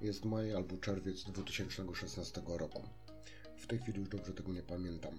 Jest 0.00 0.24
maj 0.24 0.54
albo 0.54 0.76
czerwiec 0.76 1.24
2016 1.24 2.42
roku. 2.46 2.82
W 3.56 3.66
tej 3.66 3.78
chwili 3.78 4.00
już 4.00 4.08
dobrze 4.08 4.32
tego 4.32 4.52
nie 4.52 4.62
pamiętam. 4.62 5.18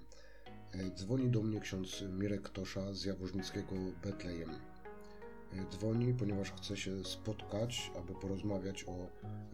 E, 0.72 0.90
dzwoni 0.90 1.30
do 1.30 1.42
mnie 1.42 1.60
ksiądz 1.60 2.04
Mirek 2.18 2.48
Tosza 2.48 2.92
z 2.92 3.04
Jaworznickiego 3.04 3.74
Betlejem. 4.02 4.50
E, 4.50 5.70
dzwoni, 5.70 6.14
ponieważ 6.14 6.52
chce 6.52 6.76
się 6.76 7.04
spotkać, 7.04 7.90
aby 7.98 8.14
porozmawiać 8.14 8.84
o 8.84 9.08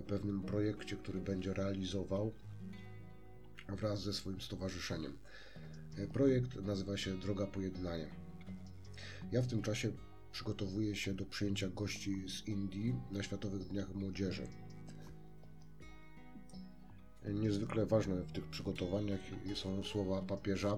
pewnym 0.06 0.42
projekcie, 0.42 0.96
który 0.96 1.20
będzie 1.20 1.54
realizował 1.54 2.32
wraz 3.68 4.02
ze 4.02 4.12
swoim 4.12 4.40
stowarzyszeniem. 4.40 5.18
E, 5.96 6.06
projekt 6.06 6.56
nazywa 6.56 6.96
się 6.96 7.18
Droga 7.18 7.46
Pojednania. 7.46 8.06
Ja 9.32 9.42
w 9.42 9.46
tym 9.46 9.62
czasie 9.62 9.92
przygotowuję 10.32 10.96
się 10.96 11.14
do 11.14 11.24
przyjęcia 11.24 11.68
gości 11.68 12.28
z 12.28 12.48
Indii 12.48 12.94
na 13.10 13.22
Światowych 13.22 13.64
Dniach 13.64 13.94
Młodzieży. 13.94 14.46
Niezwykle 17.32 17.86
ważne 17.86 18.14
w 18.14 18.32
tych 18.32 18.46
przygotowaniach 18.46 19.20
są 19.54 19.82
słowa 19.82 20.22
papieża, 20.22 20.76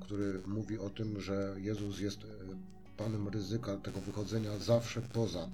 który 0.00 0.42
mówi 0.46 0.78
o 0.78 0.90
tym, 0.90 1.20
że 1.20 1.54
Jezus 1.58 2.00
jest 2.00 2.24
e, 2.24 2.26
panem 2.96 3.28
ryzyka 3.28 3.76
tego 3.76 4.00
wychodzenia 4.00 4.58
zawsze 4.58 5.02
poza. 5.02 5.48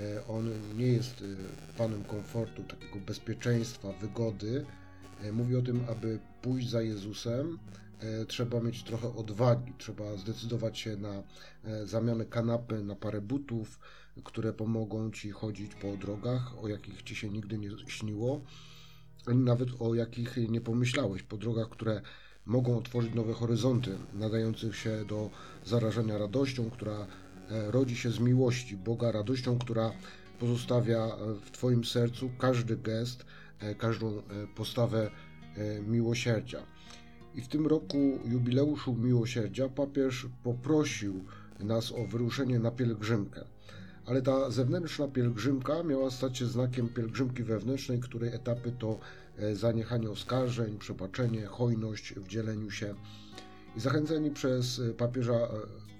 E, 0.00 0.26
on 0.26 0.50
nie 0.76 0.86
jest 0.86 1.22
e, 1.22 1.76
panem 1.78 2.04
komfortu, 2.04 2.62
takiego 2.62 2.98
bezpieczeństwa, 3.06 3.92
wygody. 3.92 4.66
Mówi 5.32 5.56
o 5.56 5.62
tym, 5.62 5.84
aby 5.90 6.18
pójść 6.42 6.70
za 6.70 6.82
Jezusem, 6.82 7.58
trzeba 8.28 8.60
mieć 8.60 8.82
trochę 8.82 9.16
odwagi, 9.16 9.72
trzeba 9.78 10.16
zdecydować 10.16 10.78
się 10.78 10.96
na 10.96 11.22
zamianę 11.84 12.24
kanapy 12.24 12.82
na 12.82 12.96
parę 12.96 13.20
butów, 13.20 13.78
które 14.24 14.52
pomogą 14.52 15.10
ci 15.10 15.30
chodzić 15.30 15.74
po 15.74 15.96
drogach, 15.96 16.58
o 16.64 16.68
jakich 16.68 17.02
ci 17.02 17.16
się 17.16 17.30
nigdy 17.30 17.58
nie 17.58 17.70
śniło 17.86 18.40
nawet 19.26 19.68
o 19.80 19.94
jakich 19.94 20.36
nie 20.48 20.60
pomyślałeś, 20.60 21.22
po 21.22 21.36
drogach, 21.36 21.68
które 21.68 22.00
mogą 22.46 22.78
otworzyć 22.78 23.14
nowe 23.14 23.32
horyzonty, 23.32 23.98
nadających 24.14 24.76
się 24.76 25.04
do 25.04 25.30
zarażenia 25.64 26.18
radością, 26.18 26.70
która 26.70 27.06
e, 27.50 27.70
rodzi 27.70 27.96
się 27.96 28.10
z 28.10 28.18
miłości 28.18 28.76
Boga, 28.76 29.12
radością, 29.12 29.58
która 29.58 29.92
pozostawia 30.38 30.98
e, 30.98 31.34
w 31.34 31.50
Twoim 31.50 31.84
sercu 31.84 32.30
każdy 32.38 32.76
gest, 32.76 33.26
e, 33.58 33.74
każdą 33.74 34.22
postawę 34.56 35.10
miłosierdzia. 35.86 36.62
I 37.34 37.40
w 37.40 37.48
tym 37.48 37.66
roku 37.66 38.18
jubileuszu 38.24 38.94
miłosierdzia 38.94 39.68
papież 39.68 40.26
poprosił 40.42 41.24
nas 41.60 41.92
o 41.92 42.06
wyruszenie 42.06 42.58
na 42.58 42.70
pielgrzymkę 42.70 43.44
ale 44.06 44.22
ta 44.22 44.50
zewnętrzna 44.50 45.08
pielgrzymka 45.08 45.82
miała 45.82 46.10
stać 46.10 46.38
się 46.38 46.46
znakiem 46.46 46.88
pielgrzymki 46.88 47.42
wewnętrznej, 47.42 48.00
której 48.00 48.34
etapy 48.34 48.72
to 48.78 48.98
e, 49.38 49.56
zaniechanie 49.56 50.10
oskarżeń, 50.10 50.78
przebaczenie, 50.78 51.46
hojność 51.46 52.14
w 52.14 52.28
dzieleniu 52.28 52.70
się. 52.70 52.94
I 53.76 53.80
zachęceni 53.80 54.30
przez 54.30 54.78
e, 54.78 54.94
papieża 54.94 55.34
e, 55.34 55.48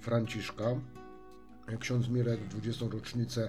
Franciszka, 0.01 0.81
ksiądz 1.81 2.09
Mirek 2.09 2.41
w 2.41 2.49
20. 2.49 2.87
rocznicę 2.93 3.49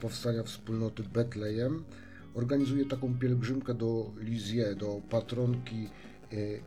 powstania 0.00 0.42
wspólnoty 0.42 1.02
Betlejem, 1.02 1.84
organizuje 2.34 2.84
taką 2.84 3.18
pielgrzymkę 3.18 3.74
do 3.74 4.10
Lizie, 4.16 4.74
do 4.74 5.00
patronki 5.10 5.88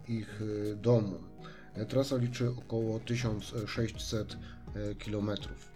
ich 0.08 0.42
domu. 0.82 1.20
Trasa 1.88 2.17
liczy 2.17 2.50
około 2.50 3.00
1600 3.00 4.38
kilometrów. 5.00 5.72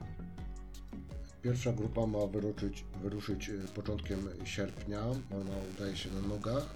Pierwsza 1.45 1.73
grupa 1.73 2.07
ma 2.07 2.27
wyruszyć, 2.27 2.85
wyruszyć 3.03 3.49
e, 3.49 3.53
początkiem 3.75 4.29
sierpnia, 4.43 5.01
ona 5.09 5.55
udaje 5.75 5.97
się 5.97 6.09
na 6.11 6.27
nogach. 6.27 6.75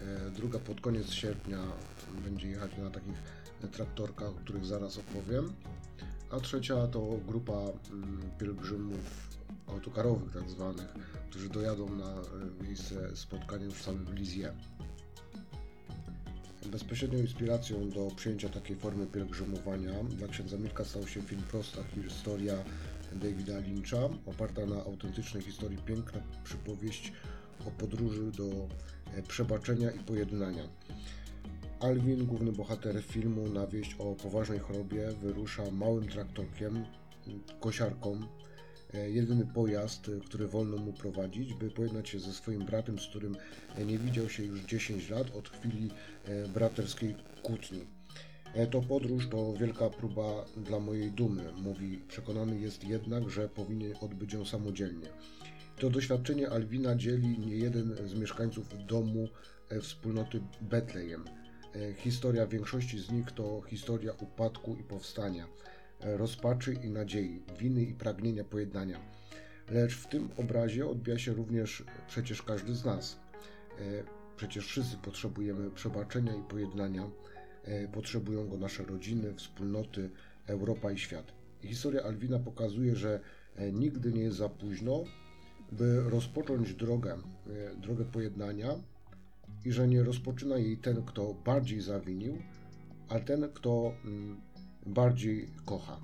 E, 0.00 0.30
druga 0.30 0.58
pod 0.58 0.80
koniec 0.80 1.10
sierpnia 1.10 1.58
będzie 2.24 2.48
jechać 2.48 2.70
na 2.78 2.90
takich 2.90 3.22
traktorkach, 3.72 4.28
o 4.28 4.32
których 4.32 4.66
zaraz 4.66 4.98
opowiem. 4.98 5.52
A 6.30 6.40
trzecia 6.40 6.86
to 6.86 7.18
grupa 7.26 7.52
mm, 7.52 8.22
pielgrzymów 8.38 9.28
autokarowych 9.66 10.32
tak 10.32 10.50
zwanych, 10.50 10.94
którzy 11.30 11.48
dojadą 11.48 11.96
na 11.96 12.10
e, 12.10 12.64
miejsce 12.64 13.16
spotkania 13.16 13.64
już 13.64 13.74
w 13.74 13.82
samym 13.82 14.14
Lizie. 14.14 14.52
Bezpośrednią 16.66 17.18
inspiracją 17.18 17.90
do 17.90 18.08
przyjęcia 18.16 18.48
takiej 18.48 18.76
formy 18.76 19.06
pielgrzymowania 19.06 20.04
dla 20.04 20.28
księdza 20.28 20.56
Mirka 20.56 20.84
stał 20.84 21.06
się 21.06 21.22
film 21.22 21.42
Prosta 21.42 21.82
historia 21.94 22.54
Davida 23.14 23.58
Lyncha, 23.58 24.08
oparta 24.26 24.66
na 24.66 24.76
autentycznej 24.76 25.42
historii 25.42 25.78
piękna 25.78 26.20
przypowieść 26.44 27.12
o 27.66 27.70
podróży 27.70 28.32
do 28.32 28.44
e, 29.14 29.22
przebaczenia 29.22 29.90
i 29.90 29.98
pojednania. 29.98 30.62
Alvin, 31.80 32.26
główny 32.26 32.52
bohater 32.52 33.02
filmu, 33.02 33.48
na 33.48 33.66
wieść 33.66 33.96
o 33.98 34.14
poważnej 34.14 34.58
chorobie 34.58 35.08
wyrusza 35.22 35.70
małym 35.70 36.08
traktorkiem, 36.08 36.84
kosiarką, 37.60 38.20
e, 38.94 39.10
jedyny 39.10 39.46
pojazd, 39.46 40.10
który 40.24 40.48
wolno 40.48 40.76
mu 40.76 40.92
prowadzić, 40.92 41.54
by 41.54 41.70
pojednać 41.70 42.08
się 42.08 42.20
ze 42.20 42.32
swoim 42.32 42.64
bratem, 42.64 42.98
z 42.98 43.06
którym 43.06 43.36
nie 43.86 43.98
widział 43.98 44.28
się 44.28 44.44
już 44.44 44.60
10 44.60 45.10
lat 45.10 45.36
od 45.36 45.48
chwili 45.48 45.90
e, 46.24 46.48
braterskiej 46.48 47.16
kłótni. 47.42 47.86
E, 48.54 48.66
to 48.66 48.80
podróż 48.80 49.28
to 49.28 49.52
wielka 49.52 49.90
próba 49.90 50.44
dla 50.56 50.80
mojej 50.80 51.10
dumy, 51.10 51.52
mówi. 51.56 51.98
Przekonany 52.08 52.60
jest 52.60 52.84
jednak, 52.84 53.30
że 53.30 53.48
powinien 53.48 53.94
odbyć 54.00 54.32
ją 54.32 54.44
samodzielnie. 54.44 55.08
To 55.78 55.90
doświadczenie 55.90 56.50
Alwina 56.50 56.96
dzieli 56.96 57.38
nie 57.38 57.56
jeden 57.56 58.08
z 58.08 58.14
mieszkańców 58.14 58.86
domu 58.86 59.28
e, 59.68 59.80
wspólnoty 59.80 60.40
Betlejem. 60.60 61.24
E, 61.74 61.94
historia 61.94 62.46
większości 62.46 62.98
z 62.98 63.10
nich 63.10 63.32
to 63.32 63.60
historia 63.60 64.12
upadku 64.12 64.76
i 64.76 64.82
powstania, 64.82 65.46
rozpaczy 66.00 66.74
i 66.74 66.90
nadziei, 66.90 67.42
winy 67.58 67.82
i 67.82 67.94
pragnienia 67.94 68.44
pojednania. 68.44 69.00
Lecz 69.70 69.96
w 69.96 70.06
tym 70.08 70.28
obrazie 70.36 70.86
odbija 70.86 71.18
się 71.18 71.32
również 71.32 71.84
przecież 72.08 72.42
każdy 72.42 72.74
z 72.74 72.84
nas. 72.84 73.18
Przecież 74.36 74.66
wszyscy 74.66 74.96
potrzebujemy 74.96 75.70
przebaczenia 75.70 76.34
i 76.34 76.42
pojednania 76.42 77.10
potrzebują 77.92 78.48
go 78.48 78.56
nasze 78.56 78.84
rodziny, 78.84 79.34
wspólnoty, 79.34 80.10
Europa 80.46 80.92
i 80.92 80.98
świat. 80.98 81.32
Historia 81.62 82.02
Alwina 82.02 82.38
pokazuje, 82.38 82.96
że 82.96 83.20
e, 83.56 83.72
nigdy 83.72 84.12
nie 84.12 84.22
jest 84.22 84.36
za 84.36 84.48
późno, 84.48 85.04
by 85.72 86.10
rozpocząć 86.10 86.74
drogę, 86.74 87.18
e, 87.46 87.76
drogę 87.76 88.04
pojednania 88.04 88.68
i 89.64 89.72
że 89.72 89.88
nie 89.88 90.02
rozpoczyna 90.02 90.58
jej 90.58 90.76
ten, 90.76 91.02
kto 91.02 91.34
bardziej 91.34 91.80
zawinił, 91.80 92.38
ale 93.08 93.20
ten, 93.20 93.48
kto 93.54 93.92
mm, 94.04 94.40
bardziej 94.86 95.48
kocha. 95.64 96.00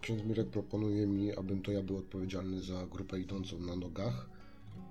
Ksiądz 0.00 0.24
Mirek 0.24 0.48
proponuje 0.48 1.06
mi, 1.06 1.36
abym 1.36 1.62
to 1.62 1.72
ja 1.72 1.82
był 1.82 1.96
odpowiedzialny 1.96 2.62
za 2.62 2.86
grupę 2.86 3.20
idącą 3.20 3.60
na 3.60 3.76
nogach. 3.76 4.30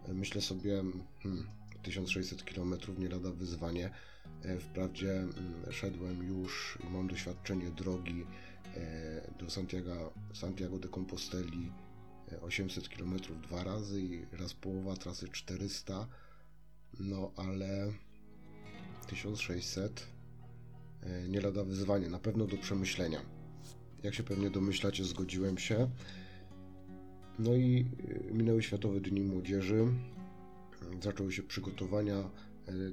Myślę 0.07 0.41
sobie, 0.41 0.83
hmm, 1.23 1.47
1600 1.83 2.43
km 2.43 2.75
nie 2.97 3.09
lada 3.09 3.31
wyzwanie. 3.31 3.91
E, 4.43 4.59
wprawdzie 4.59 5.11
mm, 5.11 5.33
szedłem 5.71 6.23
już 6.23 6.77
i 6.83 6.93
mam 6.93 7.07
doświadczenie 7.07 7.69
drogi 7.69 8.25
e, 8.75 9.31
do 9.39 9.49
Santiago, 9.49 10.13
Santiago 10.33 10.79
de 10.79 10.89
Composteli 10.89 11.71
800 12.41 12.85
e, 12.85 12.89
km 12.89 13.17
dwa 13.41 13.63
razy 13.63 14.01
i 14.01 14.25
raz 14.31 14.53
połowa 14.53 14.95
trasy 14.95 15.29
400, 15.29 16.07
no 16.99 17.31
ale 17.35 17.93
1600 19.07 20.07
nie 21.29 21.41
lada 21.41 21.63
wyzwanie, 21.63 22.09
na 22.09 22.19
pewno 22.19 22.47
do 22.47 22.57
przemyślenia. 22.57 23.21
Jak 24.03 24.13
się 24.13 24.23
pewnie 24.23 24.49
domyślacie, 24.49 25.03
zgodziłem 25.03 25.57
się. 25.57 25.89
No 27.39 27.55
i 27.55 27.85
minęły 28.31 28.63
Światowe 28.63 28.99
Dni 28.99 29.21
Młodzieży. 29.21 29.85
Zaczęły 31.01 31.31
się 31.31 31.43
przygotowania 31.43 32.29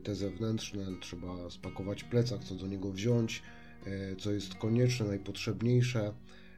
te 0.02 0.14
zewnętrzne, 0.14 0.86
trzeba 1.00 1.50
spakować 1.50 2.04
plecak, 2.04 2.44
co 2.44 2.54
do 2.54 2.66
niego 2.66 2.92
wziąć, 2.92 3.42
e, 3.86 4.16
co 4.16 4.32
jest 4.32 4.54
konieczne, 4.54 5.06
najpotrzebniejsze. 5.06 6.14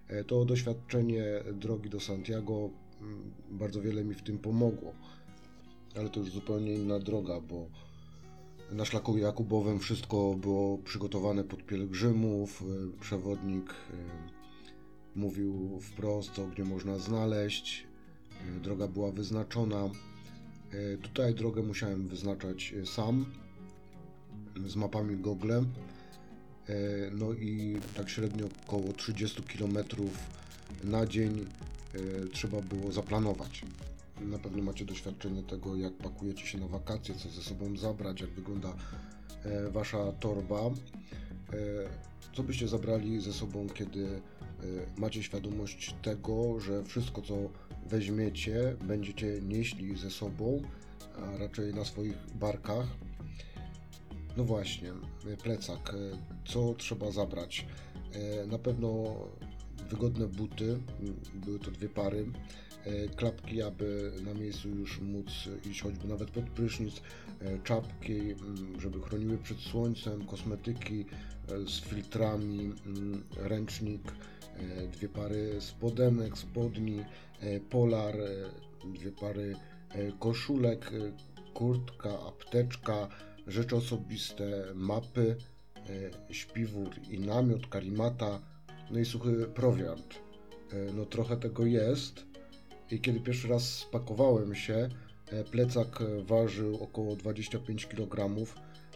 E, 0.09 0.25
to 0.25 0.45
doświadczenie 0.45 1.25
drogi 1.53 1.91
do 1.91 2.01
Santiago 2.01 2.71
mm, 3.01 3.33
bardzo 3.51 3.83
wiele 3.83 4.05
mi 4.05 4.15
w 4.15 4.23
tym 4.23 4.39
pomogło. 4.39 4.93
Ale 5.97 6.09
to 6.11 6.21
już 6.21 6.31
zupełnie 6.31 6.75
inna 6.75 6.99
droga, 6.99 7.41
bo 7.41 7.67
na 8.73 8.85
szlaku 8.85 9.19
Jakubowym 9.19 9.79
wszystko 9.79 10.35
było 10.35 10.79
przygotowane 10.79 11.45
pod 11.45 11.67
pielgrzymów. 11.67 12.65
Przewodnik 13.01 13.75
mówił 15.15 15.81
wprost, 15.81 16.31
co 16.33 16.47
gdzie 16.47 16.65
można 16.65 16.99
znaleźć. 16.99 17.87
Droga 18.63 18.89
była 18.89 19.13
wyznaczona. 19.13 19.91
E, 20.73 20.97
tutaj 20.97 21.35
drogę 21.35 21.63
musiałem 21.63 22.09
wyznaczać 22.09 22.75
e, 22.83 22.87
sam 22.87 23.27
z 24.67 24.77
mapami 24.77 25.17
Google. 25.17 25.53
E, 25.53 25.63
no 27.13 27.33
i 27.33 27.81
tak 27.97 28.11
średnio 28.11 28.47
około 28.67 28.93
30 28.93 29.43
km 29.43 29.79
na 30.85 31.07
dzień 31.07 31.47
trzeba 32.33 32.61
było 32.61 32.93
zaplanować. 32.93 33.65
na 34.21 34.39
pewno 34.39 34.63
macie 34.63 34.85
doświadczenie 34.85 35.43
tego, 35.43 35.77
jak 35.77 35.93
pakujecie 35.93 36.47
się 36.47 36.59
na 36.59 36.67
wakacje, 36.67 37.15
co 37.15 37.29
ze 37.29 37.43
sobą 37.43 37.77
zabrać, 37.77 38.21
jak 38.21 38.31
wygląda 38.31 38.77
wasza 39.71 40.13
torba. 40.13 40.61
Co 42.37 42.43
byście 42.43 42.69
zabrali 42.69 43.21
ze 43.21 43.33
sobą, 43.33 43.67
kiedy 43.75 44.21
macie 44.99 45.23
świadomość 45.23 45.95
tego, 46.03 46.61
że 46.61 46.85
wszystko, 46.85 47.23
co 47.23 47.35
weźmiecie, 47.89 48.77
będziecie 48.85 49.41
nieśli 49.43 49.97
ze 49.97 50.11
sobą, 50.11 50.63
a 51.17 51.39
raczej 51.39 51.75
na 51.75 51.85
swoich 51.85 52.17
barkach. 52.35 52.87
No 54.37 54.45
właśnie, 54.45 54.93
plecak. 55.43 55.95
Co 56.45 56.75
trzeba 56.75 57.11
zabrać? 57.11 57.67
Na 58.47 58.59
pewno 58.59 59.15
wygodne 59.91 60.27
buty, 60.27 60.79
były 61.35 61.59
to 61.59 61.71
dwie 61.71 61.89
pary, 61.89 62.27
e, 62.85 63.09
klapki, 63.09 63.63
aby 63.63 64.13
na 64.25 64.35
miejscu 64.35 64.69
już 64.69 65.01
móc 65.01 65.49
iść 65.71 65.83
choćby 65.83 66.09
nawet 66.09 66.31
pod 66.31 66.45
prysznic, 66.45 67.03
e, 67.41 67.59
czapki, 67.59 68.21
żeby 68.79 69.01
chroniły 69.01 69.39
przed 69.39 69.59
słońcem, 69.59 70.27
kosmetyki 70.27 71.05
e, 71.49 71.69
z 71.69 71.81
filtrami, 71.81 72.73
ręcznik, 73.37 74.03
dwie 74.93 75.09
pary 75.09 75.61
spodenek, 75.61 76.39
spodni, 76.39 77.05
polar, 77.71 78.15
dwie 78.95 79.13
pary 79.13 79.57
koszulek, 80.19 80.91
kurtka, 81.55 82.21
apteczka, 82.21 83.09
rzeczy 83.47 83.77
osobiste, 83.77 84.45
mapy, 84.75 85.37
śpiwór 86.31 86.91
i 87.11 87.19
namiot, 87.19 87.67
karimata, 87.67 88.41
no 88.91 88.99
i 88.99 89.05
suchy 89.05 89.47
prowiant. 89.55 90.27
E, 90.73 90.93
no 90.93 91.07
trochę 91.07 91.37
tego 91.37 91.67
jest. 91.67 92.27
I 92.91 93.01
kiedy 93.01 93.21
pierwszy 93.21 93.49
raz 93.49 93.79
spakowałem 93.79 94.55
się, 94.55 94.89
e, 95.27 95.45
plecak 95.45 96.03
ważył 96.25 96.83
około 96.83 97.17
25 97.17 97.87
kg. 97.87 98.47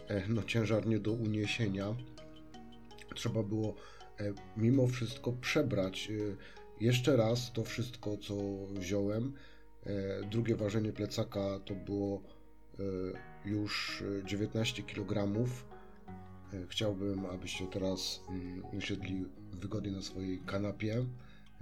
E, 0.07 0.27
no 0.27 0.43
ciężar 0.43 0.87
nie 0.87 0.99
do 0.99 1.11
uniesienia. 1.11 1.95
Trzeba 3.15 3.43
było 3.43 3.75
mimo 4.57 4.87
wszystko 4.87 5.31
przebrać 5.31 6.11
jeszcze 6.79 7.15
raz 7.15 7.51
to 7.53 7.63
wszystko, 7.63 8.17
co 8.17 8.35
wziąłem. 8.73 9.33
Drugie 10.31 10.55
ważenie 10.55 10.93
plecaka 10.93 11.59
to 11.65 11.75
było 11.75 12.21
już 13.45 14.03
19 14.25 14.83
kg. 14.83 15.33
Chciałbym, 16.69 17.25
abyście 17.25 17.67
teraz 17.67 18.21
mm, 18.29 18.63
usiedli 18.77 19.25
wygodnie 19.51 19.91
na 19.91 20.01
swojej 20.01 20.39
kanapie 20.39 21.05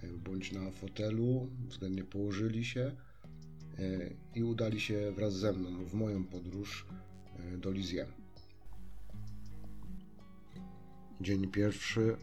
e, 0.04 0.08
bądź 0.08 0.52
na 0.52 0.72
fotelu, 0.72 1.50
względnie 1.68 2.04
położyli 2.04 2.66
się 2.66 2.82
e, 2.82 2.96
i 4.36 4.44
udali 4.44 4.80
się 4.80 5.12
wraz 5.12 5.34
ze 5.34 5.54
mną 5.54 5.86
w 5.86 5.94
moją 5.94 6.24
podróż 6.24 6.86
e, 7.36 7.58
do 7.58 7.72
Lizję. 7.72 8.06
Dzień 11.22 11.48
pierwszy, 11.48 12.18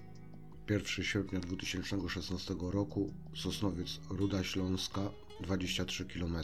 1 0.70 1.04
sierpnia 1.04 1.40
2016 1.40 2.54
roku, 2.60 3.12
Sosnowiec 3.34 4.00
Ruda 4.10 4.44
Śląska, 4.44 5.00
23 5.40 6.04
km. 6.04 6.36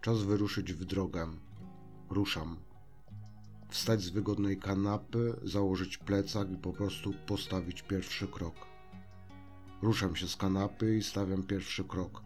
Czas 0.00 0.22
wyruszyć 0.22 0.72
w 0.72 0.84
drogę. 0.84 1.26
Ruszam 2.10 2.56
wstać 3.70 4.02
z 4.02 4.10
wygodnej 4.10 4.58
kanapy, 4.58 5.36
założyć 5.42 5.98
plecak 5.98 6.50
i 6.50 6.56
po 6.56 6.72
prostu 6.72 7.14
postawić 7.26 7.82
pierwszy 7.82 8.26
krok. 8.26 8.54
Ruszam 9.82 10.16
się 10.16 10.28
z 10.28 10.36
kanapy 10.36 10.96
i 10.96 11.02
stawiam 11.02 11.42
pierwszy 11.42 11.84
krok. 11.84 12.22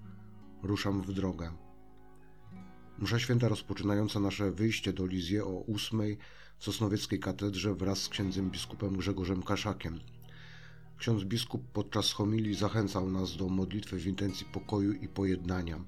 Ruszam 0.62 1.02
w 1.02 1.12
drogę. 1.12 1.67
Msza 2.98 3.18
święta 3.18 3.48
rozpoczynająca 3.48 4.20
nasze 4.20 4.52
wyjście 4.52 4.92
do 4.92 5.06
Lizję 5.06 5.44
o 5.44 5.60
ósmej 5.60 6.18
w 6.58 6.64
Sosnowieckiej 6.64 7.20
katedrze 7.20 7.74
wraz 7.74 8.02
z 8.02 8.08
księdzem 8.08 8.50
biskupem 8.50 8.96
Grzegorzem 8.96 9.42
Kaszakiem. 9.42 10.00
Ksiądz 10.96 11.24
biskup 11.24 11.62
podczas 11.72 12.12
homilii 12.12 12.54
zachęcał 12.54 13.10
nas 13.10 13.36
do 13.36 13.48
modlitwy 13.48 13.98
w 13.98 14.06
intencji 14.06 14.46
pokoju 14.46 14.92
i 14.92 15.08
pojednania. 15.08 15.84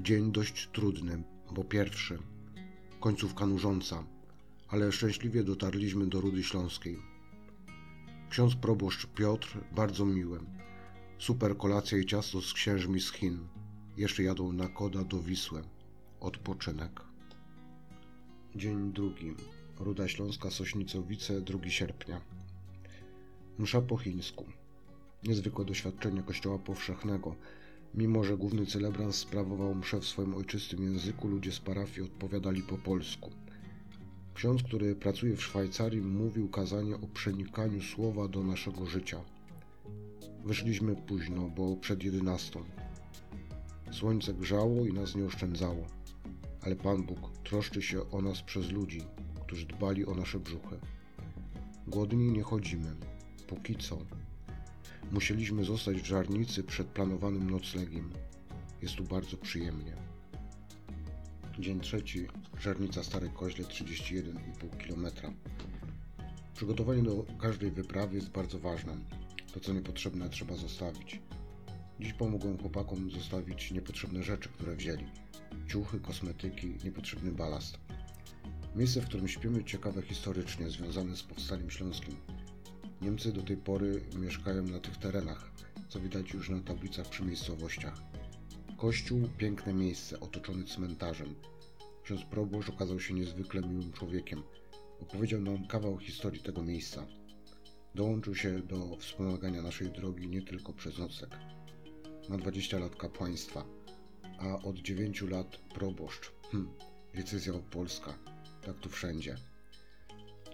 Dzień 0.00 0.32
dość 0.32 0.68
trudny, 0.72 1.22
bo 1.52 1.64
pierwszy. 1.64 2.18
Końcówka 3.00 3.46
nużąca 3.46 4.04
ale 4.72 4.92
szczęśliwie 4.92 5.44
dotarliśmy 5.44 6.06
do 6.06 6.20
Rudy 6.20 6.42
Śląskiej. 6.42 6.98
Ksiądz 8.30 8.54
proboszcz 8.54 9.06
Piotr 9.06 9.58
bardzo 9.72 10.04
miły. 10.04 10.40
Super 11.18 11.56
kolacja 11.56 11.98
i 11.98 12.06
ciasto 12.06 12.40
z 12.40 12.52
księżmi 12.52 13.00
z 13.00 13.12
Chin. 13.12 13.38
Jeszcze 13.96 14.22
jadą 14.22 14.52
na 14.52 14.68
koda 14.68 15.04
do 15.04 15.22
Wisły. 15.22 15.62
Odpoczynek. 16.22 17.00
Dzień 18.56 18.92
drugi. 18.92 19.34
Ruda 19.80 20.08
Śląska, 20.08 20.50
Sośnicowice, 20.50 21.40
2 21.40 21.68
sierpnia. 21.68 22.20
Msza 23.58 23.80
po 23.80 23.96
chińsku. 23.96 24.44
Niezwykłe 25.24 25.64
doświadczenie 25.64 26.22
Kościoła 26.22 26.58
Powszechnego. 26.58 27.36
Mimo, 27.94 28.24
że 28.24 28.36
główny 28.36 28.66
celebrant 28.66 29.14
sprawował 29.14 29.74
mszę 29.74 30.00
w 30.00 30.06
swoim 30.06 30.34
ojczystym 30.34 30.82
języku, 30.82 31.28
ludzie 31.28 31.52
z 31.52 31.60
parafii 31.60 32.06
odpowiadali 32.06 32.62
po 32.62 32.78
polsku. 32.78 33.30
Ksiądz, 34.34 34.62
który 34.62 34.94
pracuje 34.94 35.36
w 35.36 35.42
Szwajcarii, 35.42 36.00
mówił 36.00 36.48
kazanie 36.48 36.94
o 36.94 37.06
przenikaniu 37.14 37.82
słowa 37.82 38.28
do 38.28 38.42
naszego 38.42 38.86
życia. 38.86 39.20
Wyszliśmy 40.44 40.96
późno, 40.96 41.48
bo 41.48 41.76
przed 41.76 42.02
jedenastą. 42.04 42.64
Słońce 43.90 44.34
grzało 44.34 44.86
i 44.86 44.92
nas 44.92 45.14
nie 45.14 45.24
oszczędzało, 45.24 45.86
ale 46.62 46.76
Pan 46.76 47.02
Bóg 47.02 47.38
troszczy 47.44 47.82
się 47.82 48.10
o 48.10 48.22
nas 48.22 48.42
przez 48.42 48.70
ludzi, 48.70 49.00
którzy 49.46 49.66
dbali 49.66 50.06
o 50.06 50.14
nasze 50.14 50.40
brzuchy. 50.40 50.78
Głodni 51.86 52.32
nie 52.32 52.42
chodzimy, 52.42 52.96
póki 53.46 53.76
co. 53.76 53.98
Musieliśmy 55.12 55.64
zostać 55.64 55.96
w 55.96 56.06
żarnicy 56.06 56.64
przed 56.64 56.86
planowanym 56.86 57.50
noclegiem. 57.50 58.10
Jest 58.82 58.94
tu 58.94 59.04
bardzo 59.04 59.36
przyjemnie. 59.36 59.96
Dzień 61.58 61.80
trzeci, 61.80 62.26
Żarnica 62.60 63.04
Stare 63.04 63.28
Koźle 63.28 63.64
31,5 63.64 64.86
km. 64.86 65.34
Przygotowanie 66.54 67.02
do 67.02 67.24
każdej 67.38 67.70
wyprawy 67.70 68.16
jest 68.16 68.30
bardzo 68.30 68.58
ważne. 68.58 68.96
To 69.54 69.60
co 69.60 69.72
niepotrzebne 69.72 70.28
trzeba 70.28 70.54
zostawić. 70.54 71.20
Dziś 72.00 72.12
pomogą 72.12 72.58
chłopakom 72.58 73.10
zostawić 73.10 73.70
niepotrzebne 73.70 74.22
rzeczy, 74.22 74.48
które 74.48 74.76
wzięli. 74.76 75.04
Ciuchy, 75.72 76.00
kosmetyki, 76.00 76.74
niepotrzebny 76.84 77.32
balast. 77.32 77.78
Miejsce, 78.76 79.00
w 79.00 79.06
którym 79.06 79.28
śpimy, 79.28 79.64
ciekawe 79.64 80.02
historycznie, 80.02 80.70
związane 80.70 81.16
z 81.16 81.22
powstaniem 81.22 81.70
śląskim. 81.70 82.16
Niemcy 83.02 83.32
do 83.32 83.42
tej 83.42 83.56
pory 83.56 84.02
mieszkają 84.18 84.62
na 84.62 84.80
tych 84.80 84.96
terenach, 84.96 85.50
co 85.88 86.00
widać 86.00 86.32
już 86.32 86.48
na 86.48 86.60
tablicach 86.60 87.08
przy 87.08 87.24
miejscowościach. 87.24 88.02
Kościół, 88.76 89.28
piękne 89.38 89.74
miejsce, 89.74 90.20
otoczony 90.20 90.64
cmentarzem. 90.64 91.34
Ksiądz 92.04 92.22
proboszcz 92.24 92.68
okazał 92.68 93.00
się 93.00 93.14
niezwykle 93.14 93.60
miłym 93.60 93.92
człowiekiem. 93.92 94.42
Opowiedział 95.00 95.40
nam 95.40 95.66
kawał 95.66 95.98
historii 95.98 96.42
tego 96.42 96.62
miejsca. 96.62 97.06
Dołączył 97.94 98.34
się 98.34 98.58
do 98.58 98.96
wspomagania 98.96 99.62
naszej 99.62 99.90
drogi 99.90 100.28
nie 100.28 100.42
tylko 100.42 100.72
przez 100.72 100.98
nocek. 100.98 101.30
Ma 102.28 102.38
20 102.38 102.78
lat 102.78 102.96
kapłaństwa, 102.96 103.64
a 104.42 104.62
od 104.62 104.78
9 104.78 105.22
lat 105.22 105.56
proboszcz. 105.56 106.32
Hm, 106.50 106.68
decyzja 107.14 107.52
Polska. 107.70 108.14
Tak 108.66 108.76
tu 108.76 108.88
wszędzie. 108.88 109.36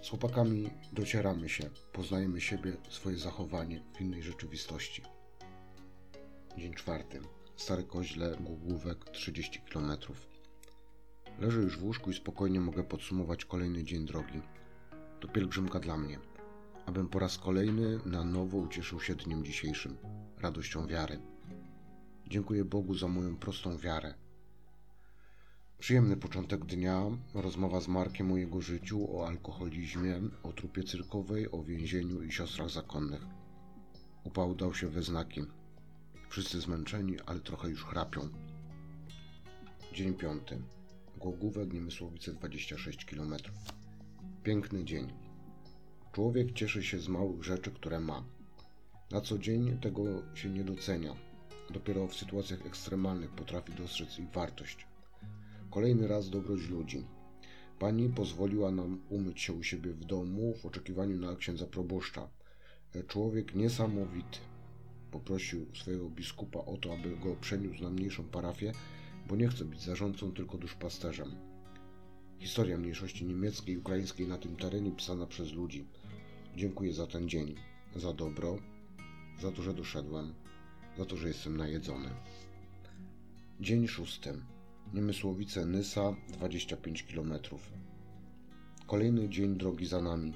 Z 0.03 0.09
chłopakami 0.09 0.71
docieramy 0.93 1.49
się, 1.49 1.71
poznajemy 1.93 2.41
siebie, 2.41 2.77
swoje 2.91 3.17
zachowanie 3.17 3.83
w 3.97 4.01
innej 4.01 4.23
rzeczywistości. 4.23 5.03
Dzień 6.59 6.75
czwarty. 6.75 7.21
Stare 7.57 7.83
Koźle, 7.83 8.37
Głogówek, 8.41 9.05
30 9.05 9.61
km. 9.61 9.93
Leżę 11.39 11.61
już 11.61 11.79
w 11.79 11.85
łóżku 11.85 12.11
i 12.11 12.15
spokojnie 12.15 12.61
mogę 12.61 12.85
podsumować 12.85 13.45
kolejny 13.45 13.85
dzień 13.85 14.07
drogi. 14.07 14.41
To 15.21 15.29
pielgrzymka 15.29 15.81
dla 15.81 15.97
mnie, 15.97 16.19
abym 16.87 17.09
po 17.09 17.19
raz 17.19 17.39
kolejny 17.39 18.01
na 18.07 18.25
nowo 18.25 18.57
ucieszył 18.57 19.01
się 19.01 19.15
dniem 19.15 19.45
dzisiejszym, 19.45 19.97
radością 20.39 20.87
wiary. 20.87 21.21
Dziękuję 22.31 22.65
Bogu 22.65 22.95
za 22.95 23.09
moją 23.09 23.37
prostą 23.37 23.79
wiarę. 23.79 24.15
Przyjemny 25.79 26.17
początek 26.17 26.65
dnia, 26.65 27.03
rozmowa 27.35 27.81
z 27.81 27.89
Markiem 27.89 28.33
o 28.33 28.37
jego 28.37 28.61
życiu, 28.61 29.19
o 29.19 29.27
alkoholizmie, 29.27 30.21
o 30.43 30.53
trupie 30.53 30.83
cyrkowej, 30.83 31.51
o 31.51 31.63
więzieniu 31.63 32.23
i 32.23 32.33
siostrach 32.33 32.71
zakonnych. 32.71 33.23
Upał 34.25 34.55
dał 34.55 34.75
się 34.75 34.89
we 34.89 35.03
znaki. 35.03 35.41
Wszyscy 36.29 36.61
zmęczeni, 36.61 37.21
ale 37.27 37.41
trochę 37.41 37.69
już 37.69 37.85
chrapią. 37.85 38.29
Dzień 39.93 40.15
piąty. 40.15 40.63
Głogówek, 41.17 41.73
Niemysłowice 41.73 42.33
26 42.33 43.05
km. 43.05 43.35
Piękny 44.43 44.85
dzień. 44.85 45.13
Człowiek 46.13 46.53
cieszy 46.53 46.83
się 46.83 46.99
z 46.99 47.09
małych 47.09 47.45
rzeczy, 47.45 47.71
które 47.71 48.01
ma. 48.01 48.25
Na 49.11 49.21
co 49.21 49.39
dzień 49.39 49.79
tego 49.81 50.03
się 50.35 50.49
nie 50.49 50.65
docenia. 50.65 51.28
Dopiero 51.71 52.09
w 52.09 52.15
sytuacjach 52.15 52.67
ekstremalnych 52.67 53.31
potrafi 53.31 53.73
dostrzec 53.73 54.19
ich 54.19 54.31
wartość. 54.31 54.87
Kolejny 55.71 56.09
raz 56.09 56.31
dobroć 56.31 56.69
ludzi. 56.69 57.05
Pani 57.79 58.09
pozwoliła 58.09 58.71
nam 58.71 59.01
umyć 59.09 59.41
się 59.41 59.53
u 59.53 59.63
siebie 59.63 59.93
w 59.93 60.05
domu 60.05 60.55
w 60.55 60.67
oczekiwaniu 60.67 61.19
na 61.19 61.37
księdza 61.37 61.67
proboszcza. 61.67 62.29
Człowiek 63.09 63.55
niesamowity. 63.55 64.39
Poprosił 65.11 65.67
swojego 65.75 66.11
biskupa 66.11 66.59
o 66.59 66.77
to, 66.77 66.93
aby 66.93 67.17
go 67.17 67.37
przeniósł 67.37 67.83
na 67.83 67.91
mniejszą 67.91 68.25
parafię, 68.25 68.73
bo 69.29 69.37
nie 69.37 69.49
chce 69.49 69.65
być 69.65 69.83
zarządcą, 69.83 70.33
tylko 70.33 70.59
duszpasterzem. 70.59 71.35
Historia 72.39 72.79
mniejszości 72.79 73.27
niemieckiej 73.27 73.75
i 73.75 73.79
ukraińskiej 73.79 74.29
na 74.29 74.39
tym 74.39 74.57
terenie 74.57 74.93
pisana 74.93 75.27
przez 75.27 75.53
ludzi. 75.53 75.85
Dziękuję 76.57 76.95
za 76.95 77.07
ten 77.07 77.29
dzień, 77.29 77.55
za 77.97 78.13
dobro, 78.13 78.57
za 79.41 79.53
to, 79.53 79.63
że 79.63 79.75
doszedłem, 79.75 80.35
za 80.99 81.05
to, 81.05 81.17
że 81.17 81.29
jestem 81.29 81.57
najedzony. 81.57 82.09
Dzień 83.61 83.89
szósty. 83.89 84.33
Niemysłowice 84.95 85.67
Nysa, 85.67 86.17
25 86.29 87.03
km. 87.03 87.35
Kolejny 88.87 89.29
dzień 89.29 89.57
drogi 89.57 89.87
za 89.87 90.03
nami. 90.03 90.33